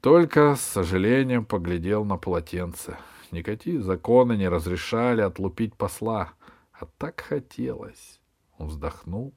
Только 0.01 0.55
с 0.55 0.61
сожалением 0.61 1.45
поглядел 1.45 2.03
на 2.03 2.17
полотенце. 2.17 2.97
Никакие 3.29 3.79
законы 3.79 4.35
не 4.35 4.49
разрешали 4.49 5.21
отлупить 5.21 5.75
посла, 5.75 6.33
а 6.73 6.87
так 6.97 7.21
хотелось. 7.21 8.19
Он 8.57 8.67
вздохнул, 8.67 9.31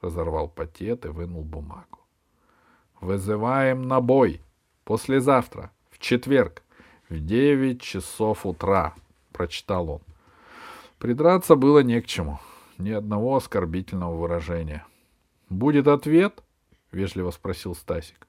разорвал 0.00 0.48
пакет 0.48 1.04
и 1.04 1.08
вынул 1.08 1.42
бумагу. 1.42 2.00
«Вызываем 2.98 3.82
на 3.82 4.00
бой! 4.00 4.40
Послезавтра, 4.84 5.70
в 5.90 5.98
четверг, 5.98 6.62
в 7.10 7.20
девять 7.20 7.82
часов 7.82 8.46
утра!»— 8.46 8.94
прочитал 9.32 9.90
он. 9.90 10.00
Придраться 10.98 11.56
было 11.56 11.80
не 11.80 12.00
к 12.00 12.06
чему, 12.06 12.40
ни 12.78 12.90
одного 12.90 13.36
оскорбительного 13.36 14.16
выражения. 14.16 14.86
«Будет 15.50 15.88
ответ?»— 15.88 16.42
вежливо 16.90 17.30
спросил 17.32 17.74
Стасик. 17.74 18.26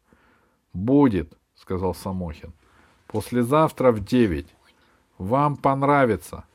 «Будет»,— 0.74 1.34
сказал 1.60 1.94
Самохин.— 1.94 2.54
Послезавтра 3.08 3.92
в 3.92 4.04
девять. 4.04 4.48
Вам 5.18 5.58
понравится. 5.58 6.46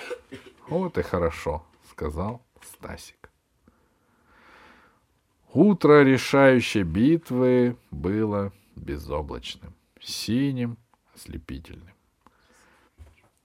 —Вот 0.68 0.98
и 0.98 1.02
хорошо,— 1.02 1.64
сказал 1.90 2.42
Стасик. 2.62 3.30
Утро 5.52 6.02
решающей 6.02 6.82
битвы 6.82 7.76
было 7.90 8.52
безоблачным, 8.74 9.74
синим, 10.00 10.78
ослепительным. 11.14 11.94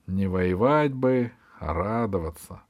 Не 0.08 0.28
воевать 0.28 0.94
бы, 0.94 1.32
а 1.60 1.74
радоваться— 1.74 2.64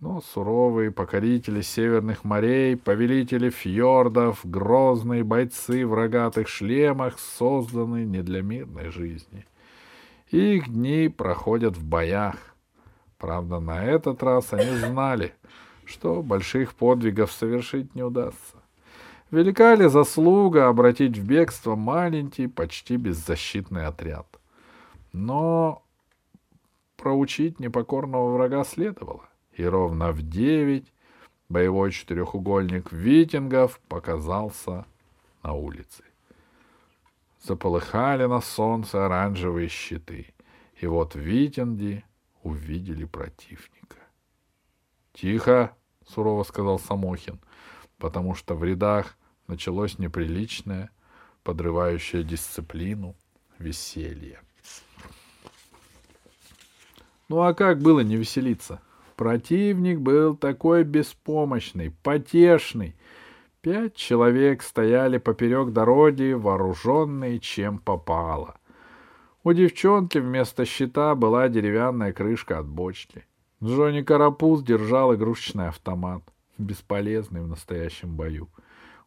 но 0.00 0.22
суровые 0.22 0.90
покорители 0.90 1.60
северных 1.60 2.24
морей, 2.24 2.76
повелители 2.76 3.50
фьордов, 3.50 4.40
грозные 4.44 5.22
бойцы 5.24 5.86
в 5.86 5.92
рогатых 5.92 6.48
шлемах 6.48 7.18
созданы 7.18 8.04
не 8.06 8.22
для 8.22 8.42
мирной 8.42 8.90
жизни. 8.90 9.44
Их 10.30 10.70
дни 10.72 11.08
проходят 11.08 11.76
в 11.76 11.84
боях. 11.84 12.36
Правда, 13.18 13.60
на 13.60 13.84
этот 13.84 14.22
раз 14.22 14.54
они 14.54 14.74
знали, 14.76 15.34
что 15.84 16.22
больших 16.22 16.74
подвигов 16.74 17.30
совершить 17.30 17.94
не 17.94 18.02
удастся. 18.02 18.56
Велика 19.30 19.74
ли 19.74 19.86
заслуга 19.86 20.68
обратить 20.68 21.18
в 21.18 21.24
бегство 21.24 21.76
маленький, 21.76 22.46
почти 22.46 22.96
беззащитный 22.96 23.86
отряд? 23.86 24.26
Но 25.12 25.82
проучить 26.96 27.60
непокорного 27.60 28.32
врага 28.32 28.64
следовало 28.64 29.29
и 29.52 29.64
ровно 29.64 30.12
в 30.12 30.22
девять 30.22 30.92
боевой 31.48 31.92
четырехугольник 31.92 32.92
Витингов 32.92 33.80
показался 33.88 34.86
на 35.42 35.52
улице. 35.52 36.04
Заполыхали 37.42 38.26
на 38.26 38.40
солнце 38.40 39.06
оранжевые 39.06 39.68
щиты, 39.68 40.34
и 40.80 40.86
вот 40.86 41.14
Витинги 41.14 42.04
увидели 42.42 43.04
противника.— 43.04 43.96
Тихо,— 45.12 45.76
сурово 46.06 46.44
сказал 46.44 46.78
Самохин, 46.78 47.40
потому 47.98 48.34
что 48.34 48.54
в 48.54 48.64
рядах 48.64 49.16
началось 49.46 49.98
неприличное, 49.98 50.90
подрывающее 51.42 52.22
дисциплину 52.22 53.16
веселье. 53.58 54.40
Ну 57.28 57.42
а 57.42 57.54
как 57.54 57.80
было 57.80 58.00
не 58.00 58.16
веселиться? 58.16 58.80
Противник 59.20 60.00
был 60.00 60.34
такой 60.34 60.82
беспомощный, 60.82 61.94
потешный. 62.02 62.96
Пять 63.60 63.94
человек 63.94 64.62
стояли 64.62 65.18
поперек 65.18 65.74
дороги, 65.74 66.32
вооруженные 66.32 67.38
чем 67.38 67.80
попало. 67.80 68.54
У 69.44 69.52
девчонки 69.52 70.16
вместо 70.16 70.64
щита 70.64 71.14
была 71.14 71.50
деревянная 71.50 72.14
крышка 72.14 72.60
от 72.60 72.66
бочки. 72.66 73.26
Джонни 73.62 74.00
Карапуз 74.00 74.62
держал 74.62 75.14
игрушечный 75.14 75.68
автомат, 75.68 76.22
бесполезный 76.56 77.42
в 77.42 77.46
настоящем 77.46 78.16
бою. 78.16 78.48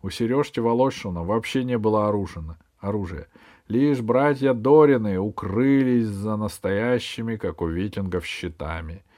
У 0.04 0.12
Сережки 0.12 0.60
Волошина 0.60 1.24
вообще 1.24 1.64
не 1.64 1.80
было 1.80 2.08
оружия. 2.08 2.60
оружия. 2.80 3.30
Лишь 3.68 4.02
братья 4.02 4.54
Дорины 4.54 5.18
укрылись 5.18 6.06
за 6.06 6.36
настоящими, 6.36 7.36
как 7.36 7.64
у 7.64 7.68
викингов, 7.68 8.28
щитами— 8.28 9.04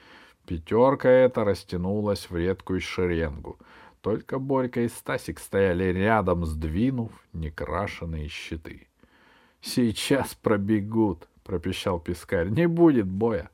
Пятерка 0.46 1.08
эта 1.08 1.44
растянулась 1.44 2.30
в 2.30 2.36
редкую 2.36 2.80
шеренгу. 2.80 3.58
Только 4.00 4.38
Борька 4.38 4.82
и 4.82 4.88
Стасик 4.88 5.40
стояли 5.40 5.84
рядом, 5.84 6.46
сдвинув 6.46 7.10
некрашенные 7.32 8.28
щиты.— 8.28 8.86
Сейчас 9.60 10.34
пробегут,— 10.34 11.28
пропищал 11.44 11.98
пескарь.— 11.98 12.48
Не 12.50 12.68
будет 12.68 13.08
боя. 13.08 13.50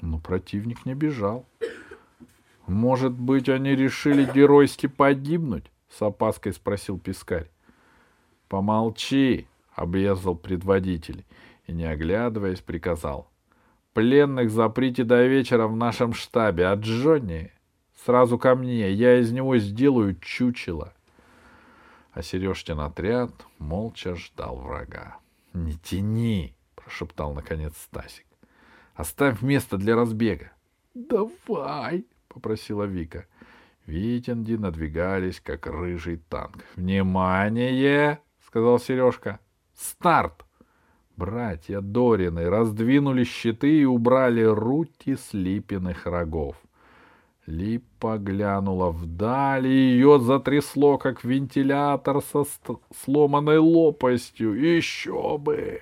Но 0.00 0.18
противник 0.18 0.84
не 0.84 0.94
бежал.— 0.94 1.46
Может 2.66 3.12
быть, 3.12 3.48
они 3.48 3.76
решили 3.76 4.28
геройски 4.34 4.88
погибнуть?— 4.88 5.70
с 5.88 6.02
опаской 6.02 6.52
спросил 6.52 6.98
пескарь.— 6.98 7.48
Помолчи,— 8.48 9.46
обрезал 9.76 10.34
предводитель 10.34 11.24
и, 11.68 11.72
не 11.72 11.84
оглядываясь, 11.84 12.60
приказал.— 12.60 13.30
Пленных 13.96 14.50
заприте 14.50 15.04
до 15.04 15.26
вечера 15.26 15.66
в 15.66 15.74
нашем 15.74 16.12
штабе, 16.12 16.66
а 16.66 16.74
Джонни 16.74 17.50
сразу 18.04 18.38
ко 18.38 18.54
мне, 18.54 18.92
я 18.92 19.18
из 19.18 19.32
него 19.32 19.56
сделаю 19.56 20.16
чучело. 20.20 20.92
А 22.12 22.20
Сережкин 22.20 22.78
отряд 22.80 23.32
молча 23.58 24.14
ждал 24.14 24.56
врага.— 24.56 25.16
Не 25.54 25.78
тяни,— 25.78 26.54
прошептал 26.74 27.32
наконец 27.32 27.72
Стасик.— 27.78 28.26
Оставь 28.94 29.40
место 29.40 29.78
для 29.78 29.96
разбега.— 29.96 30.52
Давай,— 30.94 32.04
попросила 32.28 32.84
Вика. 32.84 33.24
Витинги 33.86 34.56
надвигались, 34.56 35.40
как 35.40 35.66
рыжий 35.66 36.18
танк.— 36.18 36.66
Внимание!— 36.76 38.20
сказал 38.46 38.78
Сережка.— 38.78 39.40
Старт! 39.74 40.45
Братья 41.16 41.80
Дорины 41.80 42.50
раздвинули 42.50 43.24
щиты 43.24 43.80
и 43.80 43.84
убрали 43.86 44.42
рути 44.42 45.16
с 45.16 45.32
липиных 45.32 46.04
рогов. 46.04 46.56
Липа 47.46 48.18
глянула 48.18 48.90
вдаль, 48.90 49.66
и 49.66 49.92
ее 49.92 50.18
затрясло, 50.18 50.98
как 50.98 51.24
вентилятор 51.24 52.20
со 52.20 52.44
сломанной 53.02 53.56
лопастью. 53.56 54.52
Еще 54.52 55.38
бы! 55.38 55.80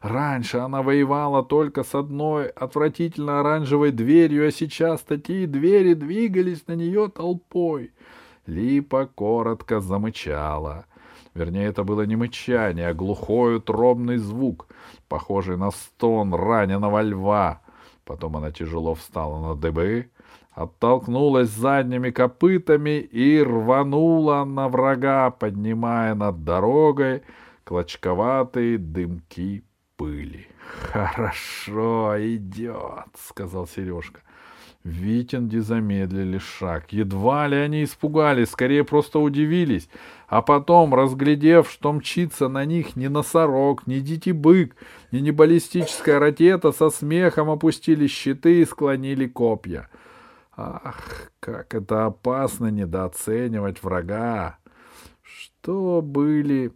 Раньше 0.00 0.58
она 0.58 0.82
воевала 0.82 1.44
только 1.44 1.84
с 1.84 1.94
одной 1.94 2.48
отвратительно 2.48 3.38
оранжевой 3.38 3.92
дверью, 3.92 4.48
а 4.48 4.50
сейчас 4.50 5.02
такие 5.02 5.46
двери 5.46 5.94
двигались 5.94 6.66
на 6.66 6.72
нее 6.72 7.08
толпой. 7.08 7.92
Липа 8.46 9.08
коротко 9.14 9.78
замычала— 9.78 10.86
Вернее, 11.34 11.66
это 11.66 11.82
было 11.84 12.02
не 12.02 12.16
мычание, 12.16 12.88
а 12.88 12.94
глухой 12.94 13.56
утробный 13.56 14.18
звук, 14.18 14.66
похожий 15.08 15.56
на 15.56 15.70
стон 15.70 16.34
раненого 16.34 17.00
льва. 17.02 17.62
Потом 18.04 18.36
она 18.36 18.50
тяжело 18.50 18.94
встала 18.94 19.40
на 19.40 19.54
дыбы, 19.54 20.10
оттолкнулась 20.50 21.48
задними 21.48 22.10
копытами 22.10 23.00
и 23.00 23.42
рванула 23.42 24.44
на 24.44 24.68
врага, 24.68 25.30
поднимая 25.30 26.14
над 26.14 26.44
дорогой 26.44 27.22
клочковатые 27.64 28.76
дымки 28.76 29.64
пыли. 29.96 30.46
Хорошо, 30.92 32.14
идет, 32.18 33.08
сказал 33.16 33.66
Сережка. 33.66 34.20
Витинги 34.84 35.58
замедлили 35.58 36.38
шаг. 36.38 36.92
Едва 36.92 37.46
ли 37.46 37.56
они 37.56 37.84
испугались, 37.84 38.50
скорее 38.50 38.82
просто 38.82 39.20
удивились. 39.20 39.88
А 40.26 40.42
потом, 40.42 40.92
разглядев, 40.94 41.70
что 41.70 41.92
мчится 41.92 42.48
на 42.48 42.64
них 42.64 42.96
не 42.96 43.08
носорог, 43.08 43.86
не 43.86 44.00
дитибык, 44.00 44.74
и 45.12 45.20
не 45.20 45.30
баллистическая 45.30 46.18
ракета, 46.18 46.72
со 46.72 46.90
смехом 46.90 47.50
опустили 47.50 48.08
щиты 48.08 48.60
и 48.60 48.64
склонили 48.64 49.26
копья. 49.26 49.88
Ах, 50.56 51.30
как 51.38 51.74
это 51.74 52.06
опасно 52.06 52.66
недооценивать 52.66 53.82
врага! 53.82 54.58
Что 55.22 56.02
были 56.02 56.72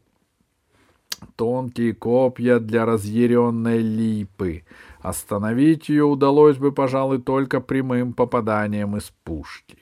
тонкие 1.35 1.95
копья 1.95 2.59
для 2.59 2.87
разъяренной 2.87 3.79
липы. 3.79 4.65
Остановить 5.01 5.89
ее 5.89 6.05
удалось 6.05 6.57
бы, 6.57 6.73
пожалуй, 6.73 7.21
только 7.21 7.61
прямым 7.61 8.13
попаданием 8.13 8.97
из 8.97 9.13
пушки. 9.25 9.79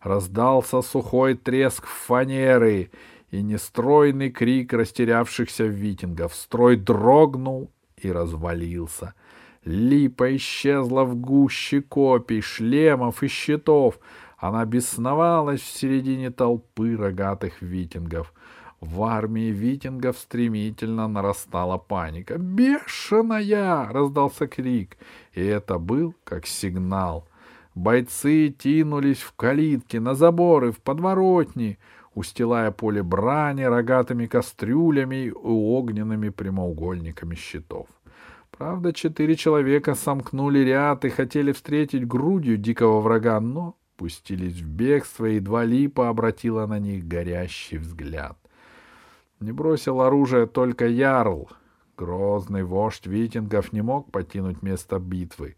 Раздался 0.00 0.82
сухой 0.82 1.34
треск 1.34 1.86
фанеры 1.86 2.90
и 3.30 3.42
нестройный 3.42 4.30
крик 4.30 4.72
растерявшихся 4.72 5.64
витингов. 5.64 6.34
Строй 6.34 6.76
дрогнул 6.76 7.70
и 7.96 8.10
развалился. 8.10 9.14
Липа 9.64 10.36
исчезла 10.36 11.04
в 11.04 11.16
гуще 11.16 11.82
копий, 11.82 12.40
шлемов 12.40 13.22
и 13.22 13.28
щитов. 13.28 13.98
Она 14.36 14.64
бесновалась 14.64 15.60
в 15.60 15.76
середине 15.76 16.30
толпы 16.30 16.96
рогатых 16.96 17.60
витингов. 17.60 18.32
В 18.80 19.02
армии 19.02 19.50
витингов 19.50 20.18
стремительно 20.18 21.08
нарастала 21.08 21.78
паника. 21.78 22.38
«Бешеная!»— 22.38 23.88
раздался 23.90 24.46
крик, 24.46 24.96
и 25.32 25.44
это 25.44 25.78
был 25.78 26.14
как 26.22 26.46
сигнал. 26.46 27.26
Бойцы 27.74 28.54
тянулись 28.56 29.18
в 29.18 29.32
калитки, 29.32 29.96
на 29.96 30.14
заборы, 30.14 30.70
в 30.70 30.80
подворотни, 30.80 31.78
устилая 32.14 32.70
поле 32.70 33.02
брани 33.02 33.62
рогатыми 33.62 34.26
кастрюлями 34.26 35.26
и 35.26 35.32
огненными 35.32 36.28
прямоугольниками 36.28 37.34
щитов. 37.34 37.88
Правда, 38.56 38.92
четыре 38.92 39.36
человека 39.36 39.94
сомкнули 39.94 40.60
ряд 40.60 41.04
и 41.04 41.08
хотели 41.08 41.52
встретить 41.52 42.06
грудью 42.06 42.56
дикого 42.56 43.00
врага, 43.00 43.40
но 43.40 43.76
пустились 43.96 44.60
в 44.60 44.66
бегство, 44.66 45.26
и 45.26 45.40
два 45.40 45.64
липа 45.64 46.08
обратила 46.08 46.66
на 46.66 46.78
них 46.78 47.06
горящий 47.06 47.78
взгляд. 47.78 48.36
Не 49.40 49.52
бросил 49.52 50.00
оружие 50.00 50.46
только 50.46 50.86
Ярл. 50.86 51.50
Грозный 51.96 52.64
вождь 52.64 53.06
викингов 53.06 53.72
не 53.72 53.82
мог 53.82 54.10
покинуть 54.10 54.62
место 54.62 54.98
битвы, 54.98 55.56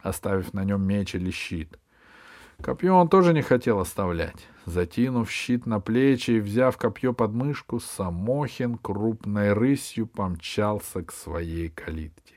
оставив 0.00 0.52
на 0.54 0.64
нем 0.64 0.82
меч 0.82 1.14
или 1.14 1.30
щит. 1.30 1.78
Копье 2.62 2.92
он 2.92 3.08
тоже 3.08 3.32
не 3.32 3.42
хотел 3.42 3.78
оставлять. 3.78 4.48
Затянув 4.64 5.30
щит 5.30 5.66
на 5.66 5.80
плечи 5.80 6.32
и 6.32 6.40
взяв 6.40 6.76
копье 6.76 7.12
под 7.12 7.32
мышку, 7.32 7.80
Самохин 7.80 8.76
крупной 8.76 9.52
рысью 9.52 10.06
помчался 10.06 11.02
к 11.02 11.12
своей 11.12 11.68
калитке. 11.68 12.34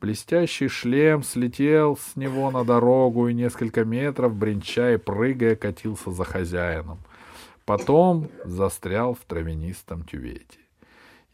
Блестящий 0.00 0.68
шлем 0.68 1.22
слетел 1.22 1.96
с 1.96 2.16
него 2.16 2.50
на 2.50 2.64
дорогу 2.64 3.28
и 3.28 3.34
несколько 3.34 3.84
метров, 3.84 4.34
бренча 4.34 4.94
и 4.94 4.96
прыгая, 4.96 5.56
катился 5.56 6.10
за 6.10 6.24
хозяином. 6.24 6.98
Потом 7.66 8.30
застрял 8.44 9.14
в 9.14 9.24
травянистом 9.26 10.04
тювете. 10.04 10.60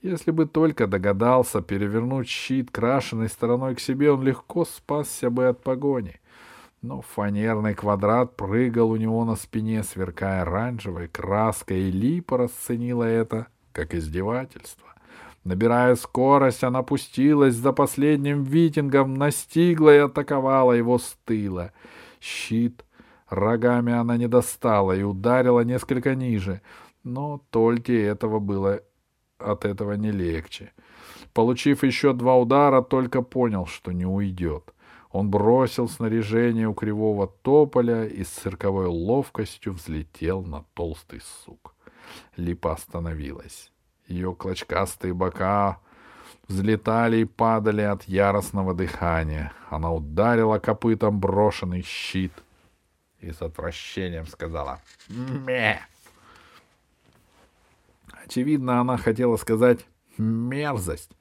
Если 0.01 0.31
бы 0.31 0.47
только 0.47 0.87
догадался 0.87 1.61
перевернуть 1.61 2.27
щит 2.27 2.71
крашенной 2.71 3.29
стороной 3.29 3.75
к 3.77 3.81
себе, 3.81 4.11
он 4.11 4.23
легко 4.23 4.65
спасся 4.65 5.29
бы 5.31 5.47
от 5.47 5.63
погони. 5.63 6.21
Но 6.81 7.03
фанерный 7.03 7.75
квадрат 7.75 8.35
прыгал 8.35 8.91
у 8.91 8.97
него 8.97 9.25
на 9.25 9.37
спине, 9.37 9.85
сверкая 9.85 10.43
оранжевой 10.43 11.07
краской, 11.07 11.83
и 11.83 11.93
Липа 11.93 12.39
расценила 12.39 13.05
это 13.05 13.47
как 13.73 13.95
издевательство. 13.95 14.89
Набирая 15.45 15.95
скорость, 15.97 16.65
она 16.65 16.83
пустилась 16.83 17.55
за 17.55 17.73
последним 17.73 18.43
витингом, 18.43 19.15
настигла 19.15 19.95
и 19.95 19.99
атаковала 19.99 20.73
его 20.73 20.99
с 20.99 21.17
тыла. 21.25 21.73
Щит 22.21 22.85
Рогами 23.33 23.95
она 23.95 24.19
не 24.19 24.29
достала 24.29 24.93
и 24.93 25.03
ударила 25.03 25.61
несколько 25.61 26.15
ниже, 26.15 26.61
но 27.03 27.41
Тольке 27.49 28.05
этого 28.05 28.41
было 28.41 28.83
от 29.39 29.65
этого 29.65 29.95
не 29.95 30.11
легче. 30.11 30.73
Получив 31.33 31.83
еще 31.83 32.13
два 32.13 32.37
удара, 32.37 32.83
только 32.83 33.23
понял, 33.23 33.65
что 33.65 33.93
не 33.93 34.05
уйдет. 34.05 34.75
Он 35.11 35.31
бросил 35.31 35.89
снаряжение 35.89 36.69
у 36.69 36.75
кривого 36.75 37.27
тополя 37.27 38.05
и 38.05 38.23
с 38.23 38.29
цирковой 38.29 38.87
ловкостью 38.87 39.73
взлетел 39.73 40.43
на 40.43 40.67
толстый 40.75 41.23
сук. 41.23 41.75
Липа 42.37 42.73
остановилась. 42.73 43.73
Ее 44.09 44.35
клочкастые 44.35 45.15
бока 45.15 45.81
взлетали 46.49 47.23
и 47.23 47.25
падали 47.25 47.81
от 47.81 48.03
яростного 48.05 48.75
дыхания. 48.75 49.55
Она 49.71 49.91
ударила 49.91 50.59
копытом 50.59 51.19
брошенный 51.19 51.81
щит— 51.81 52.33
и 53.23 53.33
с 53.33 53.41
отвращением 53.41 54.27
сказала 54.27 54.81
«Ме». 55.09 55.81
Очевидно, 58.25 58.81
она 58.81 58.97
хотела 58.97 59.37
сказать 59.37 59.87
«мерзость», 60.19 61.13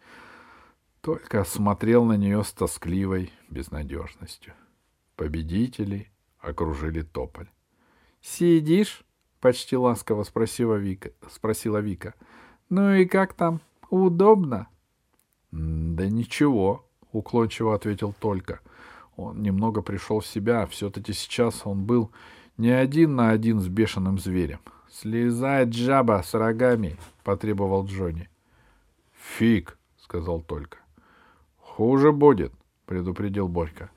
только 1.01 1.43
смотрел 1.43 2.05
на 2.05 2.13
нее 2.13 2.43
с 2.43 2.51
тоскливой 2.51 3.31
безнадежностью. 3.49 4.53
Победители 5.15 6.11
окружили 6.39 7.01
тополь. 7.01 7.47
«Сидишь?»— 8.21 9.03
почти 9.39 9.75
ласково 9.75 10.23
спросила 10.23 10.75
Вика. 10.75 11.11
Спросила 11.29 11.77
Вика. 11.77 12.13
«Ну 12.69 12.93
и 12.93 13.05
как 13.05 13.33
там? 13.33 13.61
Удобно?» 13.89 14.67
«Да 15.51 16.07
ничего»,— 16.07 16.87
уклончиво 17.11 17.75
ответил 17.75 18.13
Только. 18.19 18.61
Он 19.21 19.41
немного 19.41 19.81
пришел 19.81 20.19
в 20.19 20.25
себя. 20.25 20.65
Все-таки 20.67 21.13
сейчас 21.13 21.61
он 21.65 21.85
был 21.85 22.11
не 22.57 22.69
один 22.71 23.15
на 23.15 23.29
один 23.29 23.59
с 23.59 23.67
бешеным 23.67 24.19
зверем. 24.19 24.59
«Слезай, 24.89 25.65
джаба, 25.65 26.21
с 26.25 26.33
рогами!»— 26.33 26.97
потребовал 27.23 27.85
Джонни. 27.85 28.29
«Фиг!»— 29.13 29.77
сказал 29.97 30.41
только. 30.41 30.79
«Хуже 31.57 32.11
будет!»— 32.11 32.51
предупредил 32.85 33.47
Борька. 33.47 33.89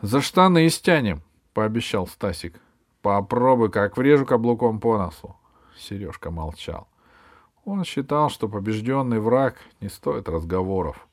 «За 0.00 0.20
штаны 0.20 0.68
стянем!»— 0.70 1.22
пообещал 1.52 2.06
Стасик. 2.06 2.60
«Попробуй, 3.02 3.70
как 3.70 3.96
врежу 3.96 4.24
каблуком 4.24 4.80
по 4.80 4.96
носу!» 4.96 5.36
Сережка 5.76 6.30
молчал. 6.30 6.88
Он 7.64 7.84
считал, 7.84 8.30
что 8.30 8.48
побежденный 8.48 9.20
враг 9.20 9.56
не 9.80 9.88
стоит 9.88 10.28
разговоров. 10.28 11.06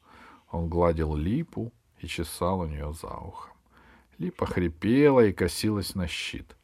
Он 0.52 0.70
гладил 0.70 1.16
липу, 1.16 1.74
и 2.00 2.08
чесал 2.08 2.62
у 2.62 2.66
нее 2.66 2.94
за 2.94 3.08
ухом. 3.08 3.54
Липа 4.18 4.46
хрипела 4.46 5.26
и 5.26 5.34
косилась 5.34 5.96
на 5.96 6.08
щит. 6.08 6.56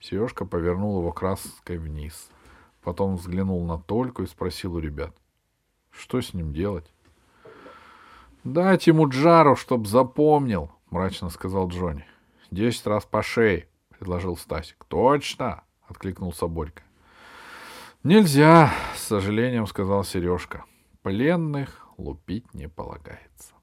Сережка 0.00 0.44
повернул 0.44 0.98
его 1.00 1.12
краской 1.12 1.78
вниз. 1.78 2.30
Потом 2.82 3.16
взглянул 3.16 3.64
на 3.66 3.78
Тольку 3.78 4.22
и 4.22 4.26
спросил 4.26 4.74
у 4.74 4.78
ребят. 4.78 5.14
Что 5.90 6.20
с 6.20 6.34
ним 6.34 6.52
делать?— 6.52 6.92
Дать 8.44 8.86
ему 8.86 9.08
джару, 9.08 9.56
чтоб 9.56 9.88
запомнил,— 9.88 10.70
мрачно 10.90 11.30
сказал 11.30 11.68
Джонни.— 11.68 12.06
Десять 12.52 12.86
раз 12.86 13.04
по 13.04 13.22
шее,— 13.22 13.68
предложил 13.88 14.36
Стасик.— 14.36 14.84
Точно,— 14.88 15.64
откликнулся 15.88 16.46
Борька.— 16.46 16.82
Нельзя,— 18.04 18.72
с 18.94 19.00
сожалением 19.00 19.66
сказал 19.66 20.04
Сережка. 20.04 20.64
Пленных 21.02 21.88
лупить 21.96 22.54
не 22.54 22.68
полагается. 22.68 23.55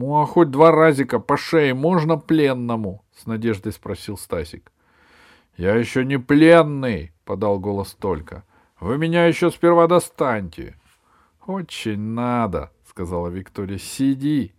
Ну, 0.00 0.16
а 0.16 0.24
хоть 0.24 0.50
два 0.50 0.72
разика 0.72 1.18
по 1.20 1.36
шее 1.36 1.74
можно 1.74 2.16
пленному?— 2.16 3.04
с 3.14 3.26
надеждой 3.26 3.70
спросил 3.70 4.16
Стасик.— 4.16 4.72
Я 5.58 5.74
еще 5.74 6.06
не 6.06 6.18
пленный,— 6.18 7.12
подал 7.26 7.60
голос 7.60 7.94
только.— 8.00 8.44
Вы 8.80 8.96
меня 8.96 9.26
еще 9.26 9.50
сперва 9.50 9.86
достаньте.— 9.88 10.74
Очень 11.46 12.00
надо,— 12.00 12.72
сказала 12.88 13.28
Виктория.— 13.28 13.76
Сиди. 13.78 14.54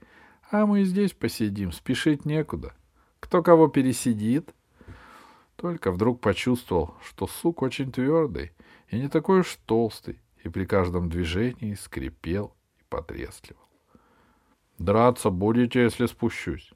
А 0.51 0.67
мы 0.67 0.83
здесь 0.83 1.13
посидим, 1.13 1.71
спешить 1.71 2.23
некуда. 2.23 2.75
Кто 3.19 3.41
кого 3.41 3.67
пересидит? 3.67 4.53
Только 5.55 5.91
вдруг 5.91 6.21
почувствовал, 6.21 6.93
что 7.03 7.25
сук 7.25 7.63
очень 7.63 7.91
твердый 7.91 8.51
и 8.89 8.99
не 8.99 9.07
такой 9.07 9.39
уж 9.39 9.57
толстый, 9.65 10.19
и 10.43 10.49
при 10.49 10.65
каждом 10.65 11.09
движении 11.09 11.73
скрипел 11.73 12.53
и 12.79 12.83
потрескивал. 12.89 13.70
Драться 14.81 15.29
будете, 15.29 15.83
если 15.83 16.07
спущусь? 16.07 16.71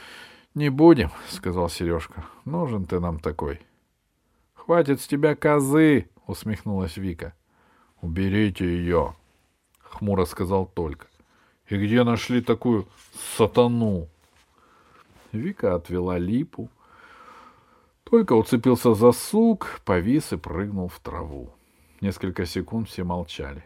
—Не 0.54 0.70
будем,— 0.70 1.10
сказал 1.28 1.68
Сережка.— 1.68 2.24
Нужен 2.44 2.84
ты 2.86 3.00
нам 3.00 3.18
такой.— 3.18 3.60
Хватит 4.54 5.00
с 5.00 5.08
тебя 5.08 5.34
козы,— 5.34 6.08
усмехнулась 6.26 6.96
Вика.— 6.96 7.34
Уберите 8.00 8.64
ее,— 8.64 9.16
хмуро 9.80 10.24
сказал 10.24 10.66
только.— 10.66 11.08
И 11.68 11.76
где 11.76 12.04
нашли 12.04 12.40
такую 12.40 12.86
сатану? 13.36 14.08
Вика 15.32 15.74
отвела 15.74 16.16
липу. 16.16 16.70
Только 18.04 18.34
уцепился 18.34 18.94
за 18.94 19.10
сук, 19.12 19.80
повис 19.84 20.32
и 20.32 20.36
прыгнул 20.36 20.88
в 20.88 21.00
траву. 21.00 21.50
Несколько 22.00 22.46
секунд 22.46 22.88
все 22.88 23.02
молчали. 23.02 23.64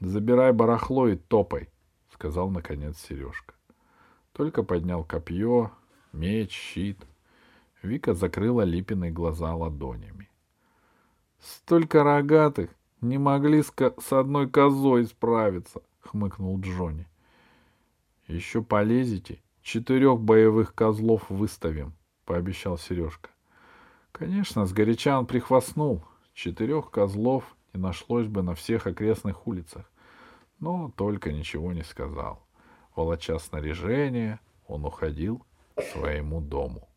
«Забирай 0.00 0.52
барахло 0.52 1.08
и 1.08 1.16
топай»,— 1.16 1.70
сказал 2.16 2.48
наконец 2.48 2.98
Сережка. 2.98 3.52
Только 4.32 4.62
поднял 4.62 5.04
копье, 5.04 5.70
меч, 6.12 6.50
щит. 6.50 6.98
Вика 7.82 8.14
закрыла 8.14 8.62
Липиной 8.62 9.10
глаза 9.10 9.54
ладонями. 9.54 10.30
«Столько 11.38 12.02
рогатых! 12.02 12.70
Не 13.02 13.18
могли 13.18 13.62
с, 13.62 13.70
с 14.00 14.12
одной 14.12 14.48
козой 14.48 15.04
справиться!»— 15.04 15.82
хмыкнул 16.00 16.58
Джонни. 16.58 17.06
«Еще 18.26 18.62
полезете, 18.62 19.42
четырех 19.60 20.18
боевых 20.18 20.74
козлов 20.74 21.28
выставим»,— 21.28 21.92
пообещал 22.24 22.78
Сережка. 22.78 23.28
Конечно, 24.12 24.64
сгоряча 24.64 25.18
он 25.18 25.26
прихвастнул. 25.26 26.02
Четырех 26.32 26.90
козлов 26.90 27.44
не 27.74 27.80
нашлось 27.80 28.26
бы 28.26 28.42
на 28.42 28.54
всех 28.54 28.86
окрестных 28.86 29.46
улицах. 29.46 29.90
Но 30.58 30.90
только 30.96 31.32
ничего 31.32 31.72
не 31.72 31.82
сказал. 31.82 32.46
Волоча 32.94 33.38
снаряжение, 33.38 34.40
он 34.66 34.84
уходил 34.84 35.44
к 35.74 35.82
своему 35.82 36.40
дому. 36.40 36.88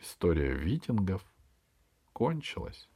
История 0.00 0.52
витингов 0.52 1.24
кончилась. 2.12 2.88